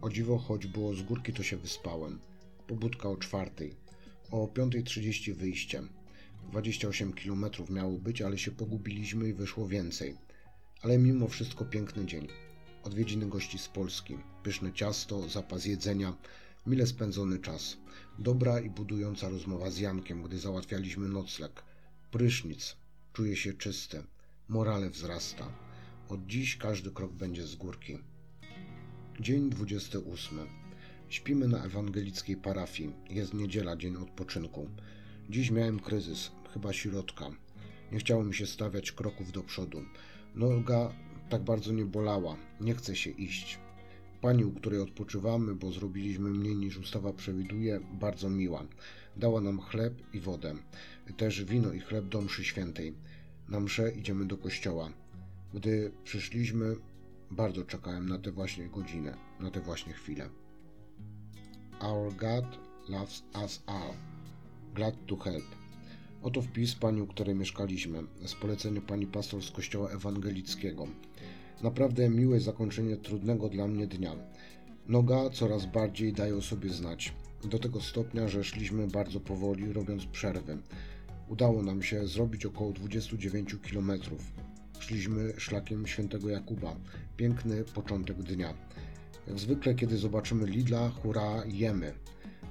O 0.00 0.10
dziwo, 0.10 0.38
choć 0.38 0.66
było 0.66 0.94
z 0.94 1.02
górki, 1.02 1.32
to 1.32 1.42
się 1.42 1.56
wyspałem. 1.56 2.18
Pobudka 2.66 3.08
o 3.08 3.16
czwartej. 3.16 3.74
O 4.30 4.46
5.30 4.46 5.34
wyjście. 5.34 5.82
28 6.50 7.12
km 7.12 7.44
miało 7.70 7.98
być, 7.98 8.22
ale 8.22 8.38
się 8.38 8.50
pogubiliśmy 8.50 9.28
i 9.28 9.34
wyszło 9.34 9.68
więcej. 9.68 10.16
Ale 10.82 10.98
mimo 10.98 11.28
wszystko 11.28 11.64
piękny 11.64 12.06
dzień. 12.06 12.28
Odwiedziny 12.82 13.26
gości 13.26 13.58
z 13.58 13.68
Polski. 13.68 14.18
Pyszne 14.42 14.72
ciasto, 14.72 15.28
zapas 15.28 15.66
jedzenia, 15.66 16.16
mile 16.66 16.86
spędzony 16.86 17.38
czas. 17.38 17.76
Dobra 18.18 18.60
i 18.60 18.70
budująca 18.70 19.28
rozmowa 19.28 19.70
z 19.70 19.78
Jankiem, 19.78 20.22
gdy 20.22 20.38
załatwialiśmy 20.38 21.08
nocleg. 21.08 21.62
Prysznic. 22.10 22.76
Czuję 23.12 23.36
się 23.36 23.52
czysty. 23.52 24.02
Morale 24.48 24.90
wzrasta. 24.90 25.52
Od 26.08 26.26
dziś 26.26 26.56
każdy 26.56 26.90
krok 26.90 27.12
będzie 27.12 27.46
z 27.46 27.56
górki. 27.56 27.98
Dzień 29.20 29.50
28. 29.50 30.61
Śpimy 31.12 31.48
na 31.48 31.64
ewangelickiej 31.64 32.36
parafii. 32.36 32.92
Jest 33.10 33.34
niedziela, 33.34 33.76
dzień 33.76 33.96
odpoczynku. 33.96 34.68
Dziś 35.30 35.50
miałem 35.50 35.80
kryzys, 35.80 36.30
chyba 36.54 36.72
środka. 36.72 37.30
Nie 37.92 37.98
chciało 37.98 38.24
mi 38.24 38.34
się 38.34 38.46
stawiać 38.46 38.92
kroków 38.92 39.32
do 39.32 39.42
przodu. 39.42 39.82
Noga 40.34 40.94
tak 41.28 41.42
bardzo 41.42 41.72
nie 41.72 41.84
bolała. 41.84 42.36
Nie 42.60 42.74
chce 42.74 42.96
się 42.96 43.10
iść. 43.10 43.58
Pani, 44.20 44.44
u 44.44 44.52
której 44.52 44.80
odpoczywamy, 44.80 45.54
bo 45.54 45.72
zrobiliśmy 45.72 46.30
mniej 46.30 46.56
niż 46.56 46.78
ustawa 46.78 47.12
przewiduje, 47.12 47.80
bardzo 48.00 48.30
miła. 48.30 48.64
Dała 49.16 49.40
nam 49.40 49.60
chleb 49.60 49.94
i 50.12 50.20
wodę. 50.20 50.54
Też 51.16 51.44
wino 51.44 51.72
i 51.72 51.80
chleb 51.80 52.08
do 52.08 52.20
mszy 52.20 52.44
świętej. 52.44 52.94
Na 53.48 53.60
mszę 53.60 53.92
idziemy 53.92 54.24
do 54.24 54.38
kościoła. 54.38 54.90
Gdy 55.54 55.92
przyszliśmy, 56.04 56.76
bardzo 57.30 57.64
czekałem 57.64 58.08
na 58.08 58.18
tę 58.18 58.32
właśnie 58.32 58.68
godzinę, 58.68 59.16
na 59.40 59.50
tę 59.50 59.60
właśnie 59.60 59.92
chwilę. 59.92 60.41
Our 61.80 62.12
God 62.16 62.44
loves 62.88 63.22
us 63.44 63.62
all. 63.66 63.94
Glad 64.74 64.94
to 65.06 65.16
help. 65.16 65.44
Oto 66.22 66.42
wpis 66.42 66.74
pani, 66.74 67.02
u 67.02 67.06
której 67.06 67.34
mieszkaliśmy, 67.34 68.02
z 68.26 68.34
polecenia 68.34 68.80
pani 68.80 69.06
pastor 69.06 69.42
z 69.42 69.50
kościoła 69.50 69.90
ewangelickiego. 69.90 70.86
Naprawdę 71.62 72.08
miłe 72.08 72.40
zakończenie 72.40 72.96
trudnego 72.96 73.48
dla 73.48 73.68
mnie 73.68 73.86
dnia. 73.86 74.16
Noga 74.88 75.30
coraz 75.30 75.66
bardziej 75.66 76.12
daje 76.12 76.36
o 76.36 76.42
sobie 76.42 76.70
znać. 76.70 77.14
Do 77.44 77.58
tego 77.58 77.80
stopnia, 77.80 78.28
że 78.28 78.44
szliśmy 78.44 78.86
bardzo 78.86 79.20
powoli, 79.20 79.72
robiąc 79.72 80.06
przerwy. 80.06 80.58
Udało 81.28 81.62
nam 81.62 81.82
się 81.82 82.06
zrobić 82.06 82.46
około 82.46 82.72
29 82.72 83.56
kilometrów. 83.62 84.32
Szliśmy 84.78 85.32
szlakiem 85.40 85.86
świętego 85.86 86.28
Jakuba. 86.28 86.76
Piękny 87.16 87.64
początek 87.64 88.22
dnia. 88.22 88.54
Jak 89.26 89.38
zwykle, 89.38 89.74
kiedy 89.74 89.98
zobaczymy 89.98 90.46
Lidla, 90.46 90.88
hura, 90.88 91.44
jemy. 91.46 91.94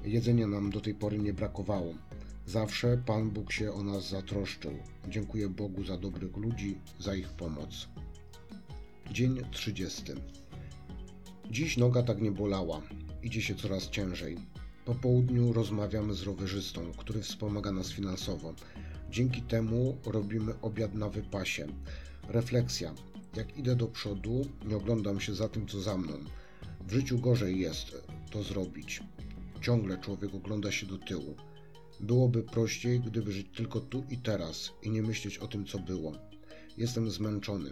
Jedzenia 0.04 0.48
nam 0.48 0.70
do 0.70 0.82
tej 0.82 0.96
pory 0.96 1.20
nie 1.20 1.34
brakowało. 1.34 1.94
Zawsze 2.48 2.98
Pan 3.06 3.30
Bóg 3.30 3.52
się 3.52 3.74
o 3.74 3.84
nas 3.84 4.10
zatroszczył. 4.10 4.72
Dziękuję 5.08 5.50
Bogu 5.50 5.84
za 5.84 5.98
dobrych 5.98 6.38
ludzi, 6.38 6.78
za 7.00 7.16
ich 7.16 7.30
pomoc. 7.30 7.88
Dzień 9.12 9.42
30. 9.52 10.04
Dziś 11.52 11.78
noga 11.78 12.04
tak 12.04 12.22
nie 12.22 12.32
bolała. 12.32 12.82
Idzie 13.24 13.42
się 13.42 13.56
coraz 13.56 13.90
ciężej. 13.90 14.38
Po 14.86 14.96
południu 14.96 15.54
rozmawiamy 15.54 16.14
z 16.14 16.24
rowerzystą, 16.24 16.92
który 16.98 17.22
wspomaga 17.22 17.72
nas 17.72 17.92
finansowo. 17.92 18.54
Dzięki 19.10 19.42
temu 19.42 19.98
robimy 20.06 20.54
obiad 20.62 20.94
na 20.94 21.10
wypasie. 21.10 21.68
Refleksja. 22.28 22.94
Jak 23.36 23.58
idę 23.58 23.76
do 23.76 23.88
przodu, 23.88 24.46
nie 24.66 24.78
oglądam 24.78 25.20
się 25.20 25.36
za 25.36 25.50
tym, 25.50 25.68
co 25.68 25.82
za 25.82 25.98
mną. 25.98 26.14
W 26.88 26.94
życiu 26.94 27.20
gorzej 27.20 27.60
jest 27.60 27.96
to 28.32 28.44
zrobić. 28.44 29.04
Ciągle 29.62 29.98
człowiek 29.98 30.36
ogląda 30.36 30.72
się 30.72 30.86
do 30.86 30.98
tyłu. 30.98 31.36
Byłoby 32.00 32.44
prościej, 32.44 33.00
gdyby 33.00 33.32
żyć 33.32 33.48
tylko 33.56 33.80
tu 33.80 34.04
i 34.10 34.18
teraz 34.18 34.72
i 34.84 34.90
nie 34.90 35.02
myśleć 35.02 35.38
o 35.38 35.48
tym, 35.48 35.66
co 35.66 35.80
było. 35.80 36.14
Jestem 36.78 37.12
zmęczony. 37.12 37.70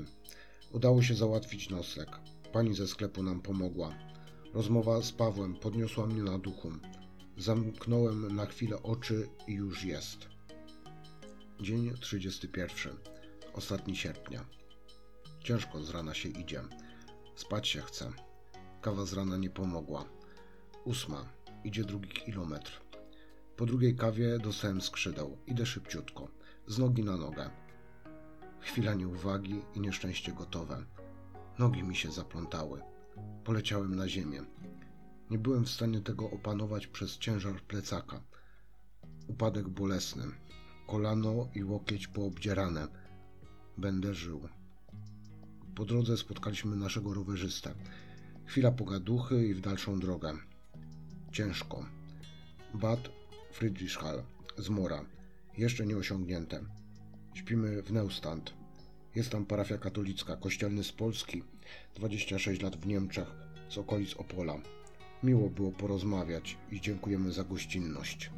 Udało 0.72 1.02
się 1.02 1.15
załatwić 1.15 1.69
nocleg. 1.69 2.10
Pani 2.54 2.76
ze 2.76 2.88
sklepu 2.88 3.24
nam 3.24 3.41
pomogła. 3.41 3.95
Rozmowa 4.54 5.02
z 5.02 5.12
Pawłem 5.12 5.56
podniosła 5.56 6.08
mnie 6.08 6.24
na 6.24 6.39
duchu. 6.39 6.72
Zamknąłem 7.38 8.36
na 8.36 8.45
chwilę 8.45 8.84
oczy 8.84 9.30
i 9.48 9.54
już 9.54 9.84
jest. 9.84 10.28
Dzień 11.62 11.93
31. 12.02 12.95
Ostatni 13.54 13.95
sierpnia. 13.95 14.45
Ciężko 15.43 15.84
z 15.84 15.89
rana 15.89 16.13
się 16.13 16.30
idzie. 16.30 16.62
Spać 17.36 17.67
się 17.67 17.82
chce. 17.82 18.29
Kawa 18.82 19.06
z 19.06 19.13
rana 19.13 19.38
nie 19.38 19.50
pomogła. 19.50 20.06
Ósma. 20.86 21.26
Idzie 21.63 21.84
drugi 21.84 22.10
kilometr. 22.10 22.82
Po 23.58 23.65
drugiej 23.65 23.96
kawie 23.96 24.39
dostałem 24.39 24.82
skrzydeł. 24.82 25.38
Idę 25.48 25.65
szybciutko. 25.65 26.28
Z 26.68 26.78
nogi 26.78 27.04
na 27.04 27.18
nogę. 27.18 27.50
Chwila 28.60 28.94
nieuwagi 28.94 29.62
i 29.76 29.80
nieszczęście 29.80 30.34
gotowe. 30.34 30.86
Nogi 31.60 31.84
mi 31.84 31.96
się 31.96 32.12
zaplątały. 32.12 32.82
Poleciałem 33.44 33.96
na 33.96 34.08
ziemię. 34.08 34.42
Nie 35.30 35.38
byłem 35.38 35.65
w 35.65 35.70
stanie 35.70 36.02
tego 36.02 36.32
opanować 36.32 36.88
przez 36.88 37.18
ciężar 37.18 37.62
plecaka. 37.62 38.22
Upadek 39.28 39.70
bolesny. 39.70 40.24
Kolano 40.88 41.48
i 41.56 41.63
łokieć 41.63 42.08
poobdzierane. 42.08 42.88
Będę 43.78 44.13
żył. 44.13 44.50
Po 45.76 45.86
drodze 45.86 46.18
spotkaliśmy 46.18 46.76
naszego 46.76 47.13
rowerzystę. 47.13 47.74
Chwila 48.50 48.72
pogaduchy 48.72 49.48
i 49.48 49.54
w 49.54 49.62
dalszą 49.62 50.00
drogę. 50.00 50.38
Ciężko. 51.32 51.86
Bad 52.74 53.10
Friedrichshall 53.52 54.24
z 54.58 54.70
Mora. 54.70 55.06
Jeszcze 55.58 55.86
nie 55.86 55.98
osiągnięte. 55.98 56.62
Śpimy 57.34 57.82
w 57.82 57.92
Neustand. 57.92 58.54
Jest 59.16 59.30
tam 59.30 59.46
parafia 59.46 59.78
katolicka, 59.78 60.38
kościelny 60.38 60.84
z 60.84 60.92
Polski, 60.92 61.44
26 61.96 62.62
lat 62.62 62.76
w 62.76 62.88
Niemczech, 62.88 63.28
z 63.70 63.78
okolic 63.78 64.14
Opola. 64.14 64.58
Miło 65.24 65.50
było 65.50 65.72
porozmawiać 65.72 66.58
i 66.72 66.82
dziękujemy 66.82 67.32
za 67.32 67.44
gościnność. 67.44 68.32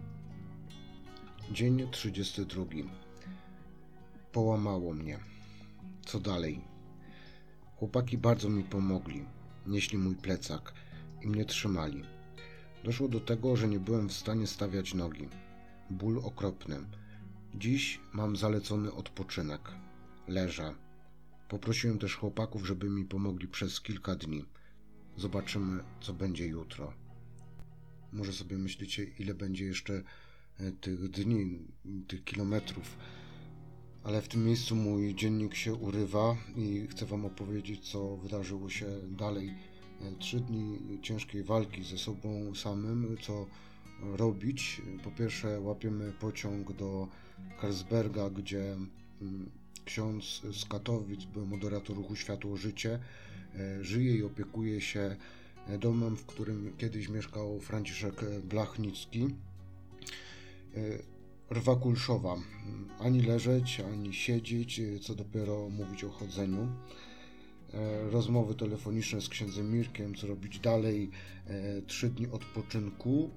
Dzień 1.51 1.87
32. 1.91 2.65
Połamało 4.31 4.93
mnie. 4.93 5.19
Co 6.05 6.19
dalej? 6.19 6.61
Chłopaki 7.75 8.17
bardzo 8.17 8.49
mi 8.49 8.63
pomogli. 8.63 9.25
Nieśli 9.67 9.97
mój 9.97 10.15
plecak 10.15 10.73
i 11.21 11.27
mnie 11.27 11.45
trzymali. 11.45 12.03
Doszło 12.83 13.07
do 13.07 13.19
tego, 13.19 13.55
że 13.55 13.67
nie 13.67 13.79
byłem 13.79 14.09
w 14.09 14.13
stanie 14.13 14.47
stawiać 14.47 14.93
nogi. 14.93 15.29
Ból 15.89 16.19
okropny. 16.23 16.79
Dziś 17.55 17.99
mam 18.13 18.35
zalecony 18.35 18.93
odpoczynek. 18.93 19.61
Leżę. 20.27 20.73
Poprosiłem 21.49 21.99
też 21.99 22.15
chłopaków, 22.15 22.65
żeby 22.65 22.89
mi 22.89 23.05
pomogli 23.05 23.47
przez 23.47 23.81
kilka 23.81 24.15
dni. 24.15 24.45
Zobaczymy, 25.17 25.83
co 26.01 26.13
będzie 26.13 26.47
jutro. 26.47 26.93
Może 28.11 28.33
sobie 28.33 28.57
myślicie, 28.57 29.03
ile 29.03 29.33
będzie 29.33 29.65
jeszcze 29.65 30.03
e, 30.59 30.71
tych 30.71 31.09
dni, 31.09 31.59
tych 32.07 32.23
kilometrów. 32.23 32.97
Ale 34.03 34.21
w 34.21 34.27
tym 34.27 34.45
miejscu 34.45 34.75
mój 34.75 35.15
dziennik 35.15 35.55
się 35.55 35.73
urywa 35.73 36.35
i 36.55 36.87
chcę 36.87 37.05
Wam 37.05 37.25
opowiedzieć, 37.25 37.91
co 37.91 38.17
wydarzyło 38.17 38.69
się 38.69 38.85
dalej. 39.17 39.53
E, 40.01 40.15
trzy 40.19 40.39
dni 40.39 40.79
ciężkiej 41.01 41.43
walki 41.43 41.83
ze 41.83 41.97
sobą 41.97 42.55
samym, 42.55 43.17
co 43.21 43.47
robić. 44.01 44.81
Po 45.03 45.11
pierwsze, 45.11 45.59
łapiemy 45.59 46.13
pociąg 46.19 46.73
do 46.73 47.07
Karlsberga, 47.59 48.29
gdzie 48.29 48.75
mm, 49.21 49.49
ksiądz 49.85 50.41
z 50.51 50.65
Katowic, 50.65 51.25
był 51.25 51.45
moderator 51.45 51.95
ruchu 51.95 52.15
Światło 52.15 52.57
Życie, 52.57 52.99
e, 53.55 53.83
żyje 53.83 54.15
i 54.15 54.23
opiekuje 54.23 54.81
się 54.81 55.15
e, 55.67 55.77
domem, 55.77 56.17
w 56.17 56.25
którym 56.25 56.73
kiedyś 56.77 57.09
mieszkał 57.09 57.59
Franciszek 57.59 58.25
Blachnicki. 58.43 59.27
Rwa 61.51 61.75
kulszowa. 61.75 62.35
Ani 62.99 63.21
leżeć, 63.21 63.79
ani 63.79 64.13
siedzieć, 64.13 64.81
co 65.01 65.15
dopiero 65.15 65.69
mówić 65.69 66.03
o 66.03 66.09
chodzeniu. 66.09 66.67
E, 67.73 68.09
rozmowy 68.09 68.55
telefoniczne 68.55 69.21
z 69.21 69.29
księdzem 69.29 69.71
Mirkiem, 69.71 70.15
co 70.15 70.27
robić 70.27 70.59
dalej. 70.59 71.09
E, 71.47 71.81
trzy 71.81 72.09
dni 72.09 72.27
odpoczynku. 72.27 73.29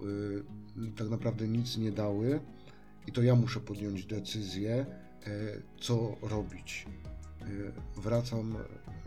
E, 0.82 0.96
tak 0.96 1.08
naprawdę 1.08 1.48
nic 1.48 1.76
nie 1.76 1.92
dały. 1.92 2.40
I 3.06 3.12
to 3.12 3.22
ja 3.22 3.34
muszę 3.34 3.60
podjąć 3.60 4.04
decyzję, 4.04 4.86
co 5.80 6.16
robić. 6.22 6.86
Wracam 7.96 8.56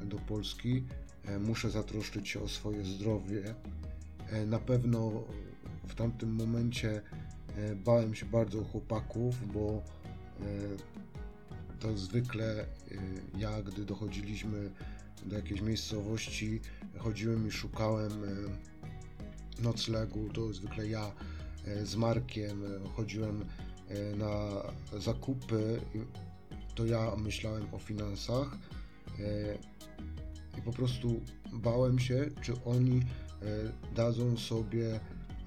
do 0.03 0.17
Polski, 0.17 0.83
muszę 1.39 1.69
zatroszczyć 1.69 2.29
się 2.29 2.39
o 2.39 2.47
swoje 2.47 2.83
zdrowie. 2.83 3.55
Na 4.47 4.59
pewno 4.59 5.23
w 5.87 5.95
tamtym 5.95 6.35
momencie 6.35 7.01
bałem 7.85 8.15
się 8.15 8.25
bardzo 8.25 8.63
chłopaków, 8.63 9.53
bo 9.53 9.83
e, 10.41 10.43
to 11.79 11.97
zwykle 11.97 12.61
e, 12.61 12.65
ja, 13.37 13.61
gdy 13.61 13.85
dochodziliśmy 13.85 14.71
do 15.25 15.35
jakiejś 15.35 15.61
miejscowości, 15.61 16.61
chodziłem 16.97 17.47
i 17.47 17.51
szukałem 17.51 18.11
e, 18.11 18.27
noclegu, 19.61 20.29
to 20.29 20.53
zwykle 20.53 20.87
ja 20.87 21.11
e, 21.65 21.85
z 21.85 21.95
Markiem 21.95 22.63
chodziłem 22.95 23.45
na 24.17 24.49
zakupy, 24.99 25.81
to 26.75 26.85
ja 26.85 27.15
myślałem 27.15 27.73
o 27.73 27.79
finansach 27.79 28.57
i 30.57 30.61
po 30.61 30.71
prostu 30.71 31.21
bałem 31.53 31.99
się, 31.99 32.25
czy 32.41 32.53
oni 32.65 33.01
dadzą 33.95 34.37
sobie 34.37 34.99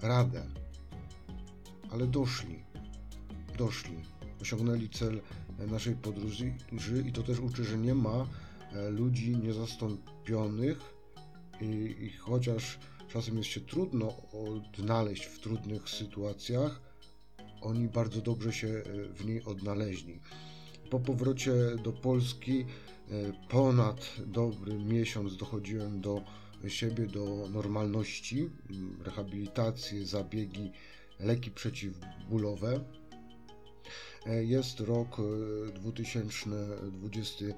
radę. 0.02 0.59
Ale 1.92 2.07
doszli, 2.07 2.64
doszli, 3.59 3.96
osiągnęli 4.42 4.88
cel 4.88 5.20
naszej 5.70 5.94
podróży 5.94 6.53
i 7.07 7.12
to 7.12 7.22
też 7.22 7.38
uczy, 7.40 7.64
że 7.64 7.79
nie 7.79 7.94
ma 7.94 8.26
e, 8.72 8.90
ludzi 8.90 9.37
niezastąpionych 9.37 10.79
i, 11.61 11.96
i 12.00 12.11
chociaż 12.11 12.79
czasem 13.09 13.37
jest 13.37 13.50
się 13.50 13.61
trudno 13.61 14.12
odnaleźć 14.33 15.24
w 15.24 15.40
trudnych 15.40 15.88
sytuacjach, 15.88 16.81
oni 17.61 17.88
bardzo 17.88 18.20
dobrze 18.20 18.53
się 18.53 18.68
e, 18.68 18.83
w 19.14 19.26
niej 19.26 19.44
odnaleźli. 19.44 20.20
Po 20.90 21.00
powrocie 21.00 21.53
do 21.85 21.92
Polski 21.92 22.61
e, 22.61 22.66
ponad 23.48 24.16
dobry 24.26 24.79
miesiąc 24.79 25.37
dochodziłem 25.37 26.00
do 26.00 26.22
siebie, 26.68 27.07
do 27.07 27.48
normalności, 27.53 28.50
rehabilitacje, 29.05 30.07
zabiegi, 30.07 30.72
leki 31.22 31.50
przeciwbólowe. 31.50 32.85
E, 34.26 34.44
jest 34.44 34.80
rok 34.80 35.16
2021. 35.74 37.50
E, 37.50 37.54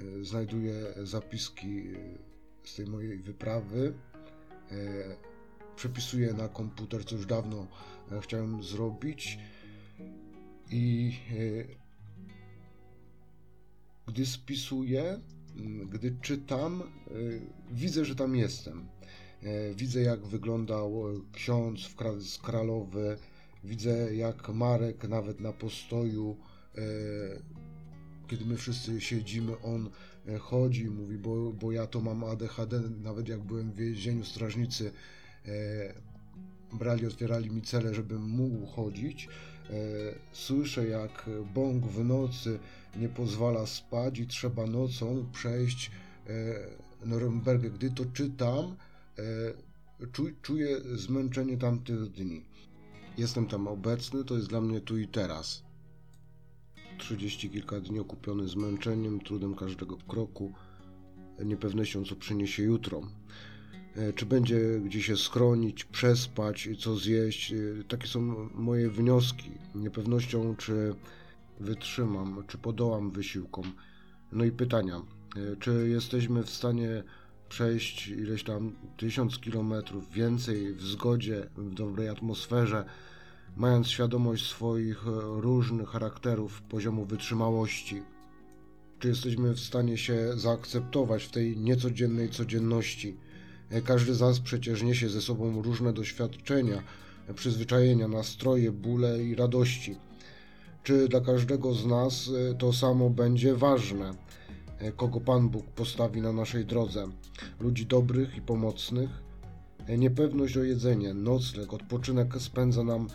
e, 0.00 0.24
znajduję 0.24 0.74
zapiski 1.02 1.82
z 2.64 2.76
tej 2.76 2.86
mojej 2.86 3.18
wyprawy. 3.18 3.94
Przepisuję 5.76 6.32
na 6.32 6.48
komputer, 6.48 7.04
co 7.04 7.16
już 7.16 7.26
dawno 7.26 7.66
chciałem 8.20 8.62
zrobić. 8.62 9.38
I 10.70 11.12
gdy 14.06 14.26
spisuję, 14.26 15.20
gdy 15.90 16.16
czytam, 16.20 16.82
widzę, 17.70 18.04
że 18.04 18.16
tam 18.16 18.36
jestem. 18.36 18.88
Widzę, 19.74 20.02
jak 20.02 20.20
wyglądał 20.20 21.04
ksiądz 21.32 21.80
w 21.86 22.42
Kralowy, 22.42 23.18
Widzę, 23.64 24.14
jak 24.14 24.48
Marek 24.48 25.08
nawet 25.08 25.40
na 25.40 25.52
postoju, 25.52 26.36
e, 26.78 26.82
kiedy 28.28 28.44
my 28.44 28.56
wszyscy 28.56 29.00
siedzimy, 29.00 29.60
on 29.62 29.90
e, 30.28 30.38
chodzi 30.38 30.84
mówi, 30.84 31.18
bo, 31.18 31.52
bo 31.52 31.72
ja 31.72 31.86
to 31.86 32.00
mam 32.00 32.24
ADHD, 32.24 32.80
nawet 32.80 33.28
jak 33.28 33.40
byłem 33.40 33.72
w 33.72 33.76
więzieniu, 33.76 34.24
strażnicy 34.24 34.92
e, 35.46 35.50
brali, 36.72 37.06
otwierali 37.06 37.50
mi 37.50 37.62
cele, 37.62 37.94
żebym 37.94 38.22
mógł 38.22 38.66
chodzić. 38.66 39.28
Słyszę, 40.32 40.88
jak 40.88 41.30
bąk 41.54 41.84
w 41.84 42.04
nocy 42.04 42.58
nie 42.96 43.08
pozwala 43.08 43.66
spać 43.66 44.18
i 44.18 44.26
trzeba 44.26 44.66
nocą 44.66 45.26
przejść 45.32 45.90
Norymbergę. 47.04 47.70
Gdy 47.70 47.90
to 47.90 48.04
czytam, 48.04 48.76
czuję 50.42 50.80
zmęczenie 50.94 51.56
tamtych 51.56 52.10
dni. 52.10 52.44
Jestem 53.18 53.46
tam 53.46 53.68
obecny, 53.68 54.24
to 54.24 54.36
jest 54.36 54.48
dla 54.48 54.60
mnie 54.60 54.80
tu 54.80 54.98
i 54.98 55.08
teraz. 55.08 55.62
Trzydzieści 56.98 57.50
kilka 57.50 57.80
dni 57.80 58.00
okupiony 58.00 58.48
zmęczeniem, 58.48 59.20
trudem 59.20 59.54
każdego 59.54 59.96
kroku, 59.96 60.52
niepewnością, 61.44 62.04
co 62.04 62.16
przyniesie 62.16 62.62
jutro. 62.62 63.02
E, 63.96 64.12
czy 64.12 64.26
będzie 64.26 64.80
gdzie 64.84 65.02
się 65.02 65.16
schronić, 65.16 65.84
przespać, 65.84 66.68
co 66.78 66.96
zjeść? 66.96 67.52
E, 67.52 67.56
takie 67.88 68.06
są 68.06 68.20
moje 68.54 68.90
wnioski. 68.90 69.50
Niepewnością, 69.74 70.56
czy 70.56 70.94
wytrzymam, 71.60 72.44
czy 72.48 72.58
podołam 72.58 73.10
wysiłkom. 73.10 73.72
No 74.32 74.44
i 74.44 74.52
pytania. 74.52 75.02
E, 75.36 75.56
czy 75.56 75.88
jesteśmy 75.88 76.42
w 76.42 76.50
stanie 76.50 77.02
przejść 77.48 78.08
ileś 78.08 78.44
tam 78.44 78.72
tysiąc 78.96 79.38
kilometrów 79.38 80.12
więcej 80.12 80.74
w 80.74 80.82
zgodzie, 80.82 81.46
w 81.56 81.74
dobrej 81.74 82.08
atmosferze, 82.08 82.84
mając 83.56 83.88
świadomość 83.88 84.46
swoich 84.46 85.06
e, 85.06 85.10
różnych 85.40 85.88
charakterów, 85.88 86.62
poziomu 86.62 87.04
wytrzymałości. 87.04 88.02
Czy 88.98 89.08
jesteśmy 89.08 89.54
w 89.54 89.60
stanie 89.60 89.98
się 89.98 90.32
zaakceptować 90.36 91.24
w 91.24 91.30
tej 91.30 91.56
niecodziennej 91.56 92.30
codzienności? 92.30 93.16
E, 93.70 93.82
każdy 93.82 94.14
z 94.14 94.20
nas 94.20 94.40
przecież 94.40 94.82
niesie 94.82 95.08
ze 95.08 95.20
sobą 95.20 95.62
różne 95.62 95.92
doświadczenia, 95.92 96.82
e, 97.28 97.34
przyzwyczajenia, 97.34 98.08
nastroje, 98.08 98.72
bóle 98.72 99.22
i 99.22 99.34
radości. 99.34 99.96
Czy 100.82 101.08
dla 101.08 101.20
każdego 101.20 101.74
z 101.74 101.86
nas 101.86 102.30
to 102.58 102.72
samo 102.72 103.10
będzie 103.10 103.54
ważne? 103.54 104.14
Kogo 104.96 105.20
Pan 105.20 105.48
Bóg 105.48 105.66
postawi 105.66 106.20
na 106.20 106.32
naszej 106.32 106.64
drodze? 106.64 107.08
Ludzi 107.60 107.86
dobrych 107.86 108.36
i 108.36 108.40
pomocnych? 108.40 109.10
Niepewność 109.98 110.56
o 110.56 110.64
jedzenie, 110.64 111.14
nocleg, 111.14 111.72
odpoczynek 111.72 112.34
spędza 112.38 112.84
nam 112.84 113.08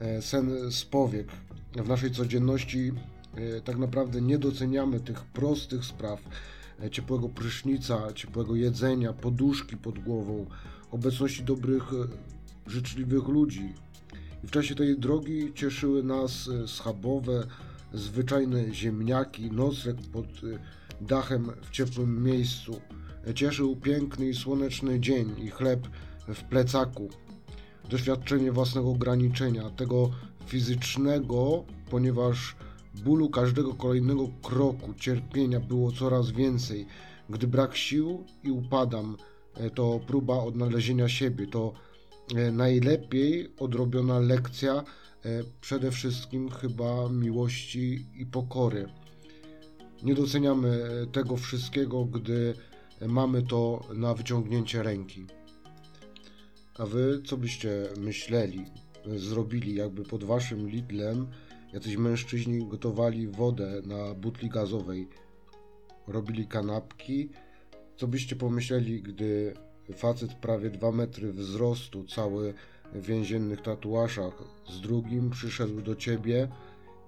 E, 0.00 0.22
sen 0.22 0.70
z 0.70 0.84
powiek. 0.84 1.28
W 1.76 1.88
naszej 1.88 2.10
codzienności 2.10 2.92
e, 3.34 3.60
tak 3.60 3.78
naprawdę 3.78 4.20
nie 4.20 4.38
doceniamy 4.38 5.00
tych 5.00 5.24
prostych 5.24 5.84
spraw, 5.84 6.20
e, 6.82 6.90
ciepłego 6.90 7.28
prysznica, 7.28 8.12
ciepłego 8.12 8.56
jedzenia, 8.56 9.12
poduszki 9.12 9.76
pod 9.76 9.98
głową, 9.98 10.46
obecności 10.90 11.44
dobrych, 11.44 11.84
życzliwych 12.66 13.28
ludzi. 13.28 13.74
I 14.44 14.46
w 14.46 14.50
czasie 14.50 14.74
tej 14.74 14.98
drogi 14.98 15.52
cieszyły 15.54 16.02
nas 16.02 16.50
schabowe, 16.66 17.46
zwyczajne 17.92 18.74
ziemniaki, 18.74 19.50
nocleg 19.50 19.96
pod 20.12 20.26
dachem 21.00 21.52
w 21.62 21.70
ciepłym 21.70 22.24
miejscu. 22.24 22.80
Cieszył 23.34 23.76
piękny 23.76 24.28
i 24.28 24.34
słoneczny 24.34 25.00
dzień 25.00 25.34
i 25.38 25.50
chleb 25.50 25.88
w 26.28 26.44
plecaku 26.44 27.08
doświadczenie 27.90 28.52
własnego 28.52 28.90
ograniczenia, 28.90 29.70
tego 29.70 30.10
fizycznego, 30.46 31.64
ponieważ 31.90 32.56
bólu 32.94 33.30
każdego 33.30 33.74
kolejnego 33.74 34.28
kroku, 34.42 34.94
cierpienia 34.94 35.60
było 35.60 35.92
coraz 35.92 36.30
więcej. 36.30 36.86
Gdy 37.30 37.46
brak 37.46 37.76
sił 37.76 38.24
i 38.44 38.50
upadam, 38.50 39.16
e, 39.54 39.70
to 39.70 40.00
próba 40.06 40.34
odnalezienia 40.34 41.08
siebie, 41.08 41.46
to 41.46 41.72
e, 42.36 42.50
najlepiej 42.50 43.52
odrobiona 43.58 44.18
lekcja, 44.18 44.74
e, 44.74 44.82
przede 45.60 45.90
wszystkim 45.90 46.50
chyba 46.50 47.08
miłości 47.08 48.06
i 48.14 48.26
pokory. 48.26 48.88
Nie 50.02 50.14
doceniamy 50.14 50.80
tego 51.12 51.36
wszystkiego, 51.36 52.04
gdy 52.04 52.54
mamy 53.08 53.42
to 53.42 53.80
na 53.94 54.14
wyciągnięcie 54.14 54.82
ręki. 54.82 55.26
A 56.78 56.86
wy 56.86 57.22
co 57.26 57.36
byście 57.36 57.88
myśleli, 57.98 58.64
zrobili, 59.16 59.74
jakby 59.74 60.04
pod 60.04 60.24
waszym 60.24 60.68
Lidlem 60.68 61.26
jacyś 61.72 61.96
mężczyźni 61.96 62.66
gotowali 62.68 63.28
wodę 63.28 63.82
na 63.86 64.14
butli 64.14 64.48
gazowej, 64.48 65.08
robili 66.06 66.46
kanapki? 66.46 67.28
Co 67.96 68.06
byście 68.06 68.36
pomyśleli, 68.36 69.02
gdy 69.02 69.54
facet 69.96 70.34
prawie 70.34 70.70
dwa 70.70 70.92
metry 70.92 71.32
wzrostu, 71.32 72.04
cały 72.04 72.54
w 72.92 73.06
więziennych 73.06 73.62
tatuażach, 73.62 74.42
z 74.68 74.80
drugim 74.80 75.30
przyszedł 75.30 75.82
do 75.82 75.96
ciebie 75.96 76.48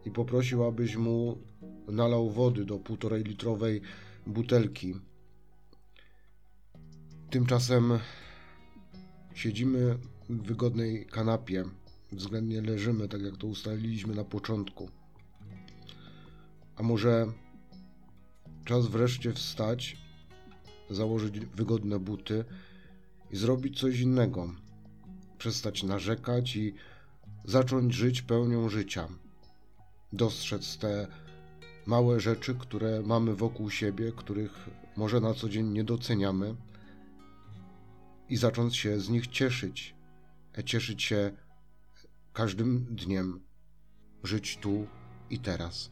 i 0.07 0.11
poprosił, 0.11 0.65
abyś 0.65 0.97
mu 0.97 1.39
nalał 1.89 2.31
wody 2.31 2.65
do 2.65 2.79
półtorej 2.79 3.25
litrowej 3.25 3.81
butelki. 4.27 4.95
Tymczasem 7.31 7.99
Siedzimy 9.35 9.99
w 10.29 10.43
wygodnej 10.43 11.07
kanapie, 11.07 11.65
względnie 12.13 12.61
leżymy, 12.61 13.09
tak 13.09 13.23
jak 13.23 13.37
to 13.37 13.47
ustaliliśmy 13.47 14.15
na 14.15 14.25
początku. 14.25 14.91
A 16.77 16.83
może 16.83 17.27
czas 18.65 18.87
wreszcie 18.87 19.33
wstać, 19.33 19.97
założyć 20.91 21.41
wygodne 21.41 21.99
buty 21.99 22.45
i 23.31 23.37
zrobić 23.37 23.81
coś 23.81 24.01
innego. 24.01 24.55
Przestać 25.39 25.83
narzekać 25.83 26.57
i 26.57 26.75
zacząć 27.45 27.95
żyć 27.95 28.23
pełnią 28.23 28.69
życia. 28.69 29.09
Dostrzec 30.13 30.79
te 30.79 31.07
małe 31.87 32.21
rzeczy, 32.21 32.55
które 32.55 33.03
mamy 33.03 33.35
wokół 33.35 33.71
siebie, 33.71 34.13
których 34.17 34.69
może 34.97 35.21
na 35.21 35.35
co 35.35 35.49
dzień 35.49 35.69
nie 35.69 35.85
doceniamy 35.85 36.57
i 38.29 38.37
zacząć 38.37 38.77
się 38.77 39.01
z 39.01 39.09
nich 39.09 39.27
cieszyć. 39.27 39.95
Cieszyć 40.65 41.03
się 41.03 41.37
każdym 42.33 42.85
dniem, 42.91 43.41
żyć 44.25 44.57
tu 44.57 44.87
i 45.31 45.39
teraz. 45.39 45.91